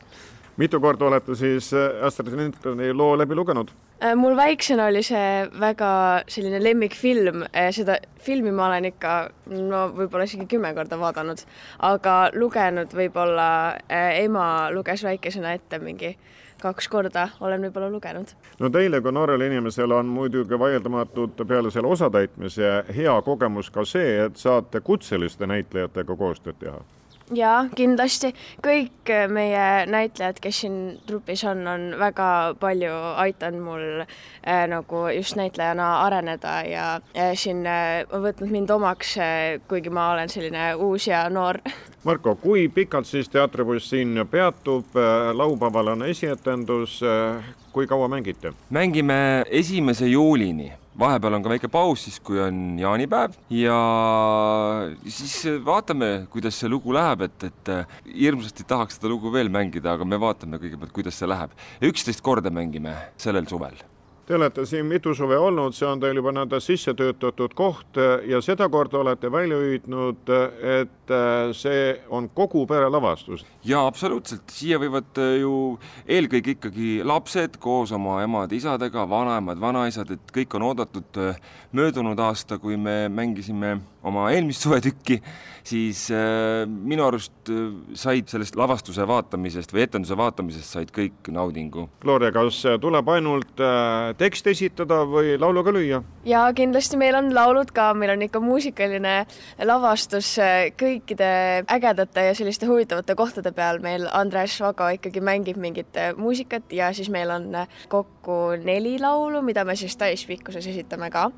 mitu 0.58 0.80
korda 0.80 1.06
olete 1.06 1.36
siis 1.36 1.72
Astrid 2.02 2.38
Lindgreni 2.38 2.94
loo 2.94 3.18
läbi 3.18 3.36
lugenud? 3.36 3.74
Äh, 4.04 4.16
mul 4.16 4.36
väiksena 4.36 4.86
oli 4.86 5.04
see 5.06 5.48
väga 5.60 5.90
selline 6.28 6.60
lemmikfilm, 6.64 7.46
äh, 7.56 7.70
seda 7.72 7.98
filmi 8.20 8.52
ma 8.52 8.66
olen 8.68 8.90
ikka 8.90 9.14
no 9.54 9.86
võib-olla 9.96 10.26
isegi 10.28 10.48
kümme 10.52 10.74
korda 10.76 10.98
vaadanud, 11.00 11.44
aga 11.88 12.16
lugenud 12.36 12.92
võib-olla 12.98 13.48
äh, 13.88 14.24
ema 14.26 14.48
luges 14.76 15.06
väikesena 15.08 15.54
ette 15.56 15.80
mingi 15.80 16.18
kaks 16.64 16.88
korda 16.88 17.28
olen 17.44 17.68
võib-olla 17.68 17.92
lugenud. 17.92 18.34
no 18.60 18.72
teile 18.74 19.02
kui 19.02 19.12
noorele 19.12 19.48
inimesele 19.52 19.96
on 20.00 20.12
muidugi 20.18 20.60
vaieldamatult 20.60 21.46
peale 21.48 21.72
selle 21.72 21.92
osatäitmise 21.92 22.74
hea 22.96 23.22
kogemus 23.22 23.72
ka 23.72 23.86
see, 23.86 24.18
et 24.26 24.40
saate 24.40 24.82
kutseliste 24.82 25.48
näitlejatega 25.50 26.16
koostööd 26.16 26.60
teha 26.60 26.80
jaa, 27.38 27.68
kindlasti. 27.76 28.34
Kõik 28.64 29.12
meie 29.34 29.86
näitlejad, 29.90 30.40
kes 30.44 30.64
siin 30.64 30.78
trupis 31.08 31.44
on, 31.50 31.66
on 31.68 31.88
väga 32.00 32.28
palju 32.60 32.94
aidanud 33.24 33.64
mul 33.64 33.86
äh, 34.04 34.66
nagu 34.70 35.08
just 35.16 35.38
näitlejana 35.40 35.90
areneda 36.06 36.60
ja 36.68 36.86
äh, 37.16 37.34
siin 37.40 37.66
äh, 37.68 38.04
võtnud 38.10 38.52
mind 38.52 38.74
omaks 38.74 39.18
äh,, 39.18 39.62
kuigi 39.68 39.94
ma 39.94 40.12
olen 40.14 40.30
selline 40.30 40.74
uus 40.76 41.08
ja 41.08 41.26
noor. 41.30 41.62
Marko, 42.08 42.36
kui 42.36 42.68
pikalt 42.68 43.08
siis 43.08 43.30
teatribuss 43.32 43.90
siin 43.94 44.26
peatub, 44.32 44.96
äh, 45.00 45.32
laupäeval 45.34 45.94
on 45.96 46.08
esietendus, 46.08 47.00
äh, 47.04 47.44
kui 47.72 47.88
kaua 47.88 48.08
mängite? 48.08 48.54
mängime 48.70 49.46
esimese 49.50 50.08
juulini 50.08 50.72
vahepeal 51.00 51.38
on 51.38 51.46
ka 51.46 51.54
väike 51.54 51.70
paus, 51.72 52.06
siis 52.06 52.20
kui 52.24 52.42
on 52.42 52.80
jaanipäev 52.82 53.38
ja 53.54 53.78
siis 55.06 55.38
vaatame, 55.66 56.12
kuidas 56.34 56.60
see 56.60 56.72
lugu 56.72 56.94
läheb, 56.96 57.26
et, 57.30 57.48
et 57.50 57.74
hirmsasti 58.10 58.68
tahaks 58.70 59.00
seda 59.00 59.12
lugu 59.12 59.34
veel 59.34 59.52
mängida, 59.54 59.96
aga 59.96 60.08
me 60.08 60.20
vaatame 60.22 60.62
kõigepealt, 60.62 60.94
kuidas 60.96 61.18
see 61.20 61.30
läheb. 61.30 61.56
üksteist 61.84 62.24
korda 62.26 62.54
mängime 62.54 62.96
sellel 63.22 63.50
suvel 63.50 63.82
Te 64.24 64.38
olete 64.38 64.64
siin 64.64 64.86
mitu 64.88 65.12
suve 65.12 65.36
olnud, 65.36 65.76
see 65.76 65.84
on 65.84 66.00
teil 66.00 66.16
juba 66.16 66.32
nõnda 66.32 66.56
sisse 66.64 66.94
töötatud 66.96 67.52
koht 67.60 67.98
ja 68.24 68.40
sedakorda 68.40 69.02
olete 69.02 69.28
välja 69.32 69.58
hüüdnud, 69.60 70.32
et 70.80 71.14
see 71.60 71.82
on 72.08 72.30
kogu 72.32 72.64
pere 72.70 72.88
lavastus. 72.88 73.44
jaa, 73.68 73.84
absoluutselt, 73.84 74.48
siia 74.48 74.80
võivad 74.80 75.20
ju 75.42 75.58
eelkõige 76.08 76.56
ikkagi 76.56 76.90
lapsed 77.04 77.60
koos 77.60 77.92
oma 77.92 78.22
emade-isadega, 78.24 79.04
vanaemad, 79.12 79.60
vanaisad, 79.60 80.16
et 80.16 80.32
kõik 80.40 80.56
on 80.56 80.70
oodatud 80.72 81.20
möödunud 81.76 82.20
aasta, 82.24 82.62
kui 82.64 82.80
me 82.80 83.10
mängisime 83.12 83.82
oma 84.08 84.30
eelmist 84.32 84.64
suvetükki, 84.64 85.20
siis 85.68 86.06
minu 86.68 87.06
arust 87.08 87.52
said 88.00 88.32
sellest 88.32 88.56
lavastuse 88.60 89.04
vaatamisest 89.08 89.76
või 89.76 89.84
etenduse 89.84 90.16
vaatamisest 90.20 90.78
said 90.78 90.96
kõik 90.96 91.32
naudingu. 91.32 91.90
Gloria, 92.04 92.32
kas 92.36 92.62
tuleb 92.84 93.12
ainult 93.12 93.64
äh, 94.14 94.18
tekst 94.18 94.48
esitada 94.48 95.02
või 95.10 95.36
laulu 95.40 95.64
ka 95.66 95.74
lüüa? 95.76 96.02
jaa, 96.30 96.46
kindlasti 96.56 97.00
meil 97.02 97.18
on 97.20 97.32
laulud 97.36 97.74
ka, 97.76 97.92
meil 97.98 98.14
on 98.16 98.26
ikka 98.28 98.42
muusikaline 98.44 99.16
lavastus 99.66 100.36
äh, 100.42 100.70
kõikide 100.80 101.32
ägedate 101.76 102.28
ja 102.30 102.36
selliste 102.38 102.70
huvitavate 102.70 103.16
kohtade 103.20 103.52
peal. 103.52 103.82
meil 103.84 104.08
Andres 104.12 104.60
Vago 104.62 104.90
ikkagi 104.96 105.22
mängib 105.22 105.58
mingit 105.58 105.98
äh, 105.98 106.14
muusikat 106.18 106.72
ja 106.72 106.94
siis 106.94 107.10
meil 107.10 107.32
on 107.34 107.52
kokku 107.90 108.56
neli 108.64 109.00
laulu, 109.02 109.42
mida 109.42 109.66
me 109.66 109.76
siis 109.76 109.98
täispikkuses 109.98 110.68
esitame 110.68 111.12
ka 111.12 111.32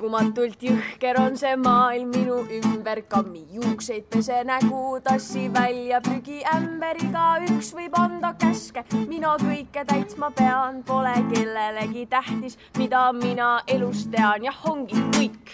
uskumatult 0.00 0.62
jõhker 0.64 1.18
on 1.20 1.34
see 1.36 1.52
maailm 1.60 2.08
minu 2.14 2.38
ümber, 2.56 3.02
kammi 3.04 3.42
juukseid 3.52 4.06
pese 4.08 4.38
nägu, 4.48 4.96
tassi 5.04 5.50
välja 5.52 5.98
prügiämberiga, 6.00 7.42
üks 7.44 7.74
võib 7.76 7.98
anda 8.00 8.32
käske, 8.40 8.80
mina 9.10 9.34
kõike 9.36 9.84
täitma 9.84 10.30
pean, 10.32 10.80
pole 10.88 11.12
kellelegi 11.28 12.06
tähtis, 12.08 12.56
mida 12.78 13.10
mina 13.12 13.58
elus 13.68 14.06
tean, 14.08 14.46
jah, 14.48 14.56
ongi 14.72 14.96
kõik. 15.18 15.52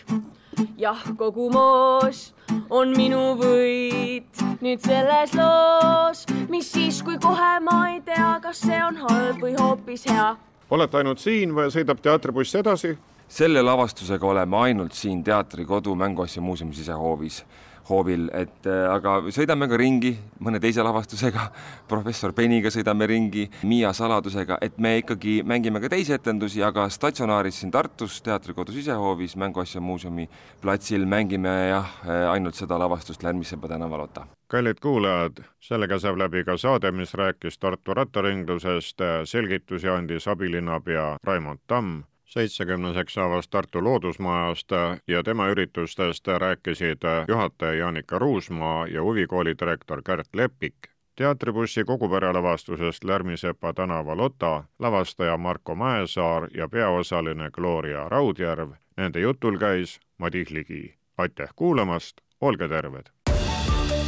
jah, 0.79 1.03
kogu 1.19 1.49
moos 1.51 2.33
on 2.71 2.95
minu 2.95 3.35
võit 3.41 4.45
nüüd 4.63 4.79
selles 4.79 5.35
loos, 5.35 6.23
mis 6.49 6.71
siis, 6.71 7.03
kui 7.03 7.19
kohe 7.19 7.59
ma 7.67 7.81
ei 7.97 8.01
tea, 8.07 8.37
kas 8.47 8.63
see 8.63 8.79
on 8.79 9.03
halb 9.03 9.43
või 9.43 9.59
hoopis 9.59 10.07
hea. 10.07 10.37
olete 10.71 11.03
ainult 11.03 11.19
siin 11.19 11.51
või 11.51 11.67
sõidab 11.75 11.99
teatribuss 11.99 12.55
edasi? 12.63 12.95
Selle 13.29 13.63
lavastusega 13.63 14.27
oleme 14.27 14.57
ainult 14.57 14.93
siin 14.93 15.25
Teatrikodu 15.25 15.95
Mänguasja 15.95 16.43
muuseumi 16.43 16.75
sisehoovis. 16.75 17.45
hoovil, 17.87 18.25
et 18.35 18.67
aga 18.67 19.13
sõidame 19.31 19.69
ka 19.71 19.77
ringi 19.79 20.11
mõne 20.43 20.59
teise 20.59 20.83
lavastusega, 20.83 21.45
professor 21.93 22.33
Peniga 22.35 22.67
sõidame 22.75 23.07
ringi, 23.07 23.45
Miia 23.63 23.93
saladusega, 23.95 24.57
et 24.61 24.75
me 24.83 24.97
ikkagi 24.99 25.37
mängime 25.47 25.79
ka 25.81 25.93
teisi 25.93 26.17
etendusi, 26.17 26.65
aga 26.67 26.89
statsionaaris 26.91 27.61
siin 27.61 27.71
Tartus, 27.71 28.19
teatrikodus 28.27 28.75
sisehoovis, 28.75 29.37
Mänguasja 29.39 29.81
muuseumi 29.81 30.27
platsil 30.61 31.07
mängime 31.07 31.53
jah, 31.69 31.95
ainult 32.33 32.59
seda 32.59 32.79
lavastust 32.79 33.23
Lärmissepa 33.23 33.71
tänaval 33.71 34.09
Ota 34.09 34.27
kallid 34.51 34.83
kuulajad, 34.83 35.41
sellega 35.61 35.99
saab 35.99 36.19
läbi 36.19 36.45
ka 36.47 36.57
saade, 36.59 36.91
mis 36.91 37.15
rääkis 37.15 37.59
Tartu 37.59 37.95
rattaringlusest, 37.95 39.03
selgitusi 39.25 39.89
andis 39.91 40.29
abilinnapea 40.31 41.17
Raimond 41.27 41.63
Tamm, 41.67 42.03
seitsmekümneseks 42.27 43.15
saavast 43.15 43.51
Tartu 43.51 43.85
Loodusmajast 43.85 44.71
ja 45.09 45.23
tema 45.23 45.49
üritustest 45.49 46.27
rääkisid 46.27 47.03
juhataja 47.29 47.75
Jaanika 47.75 48.19
Ruusmaa 48.19 48.87
ja 48.87 49.03
huvikooli 49.03 49.55
direktor 49.61 50.03
Kärt 50.03 50.29
Lepik. 50.35 50.75
teatribussi 51.17 51.85
kogupere 51.85 52.33
lavastusest 52.33 53.05
Lärmisepa 53.05 53.73
tänaval 53.73 54.21
Ota 54.21 54.65
lavastaja 54.79 55.37
Marko 55.37 55.75
Mäesaar 55.75 56.49
ja 56.55 56.69
peaosaline 56.69 57.51
Gloria 57.51 58.09
Raudjärv. 58.09 58.71
Nende 58.97 59.21
jutul 59.21 59.59
käis 59.59 60.01
Madis 60.19 60.51
Ligi. 60.51 60.95
aitäh 61.19 61.49
kuulamast, 61.57 62.17
olge 62.41 62.69
terved! 62.69 63.07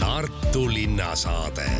Tartu 0.00 0.68
linnasaade 0.68 1.70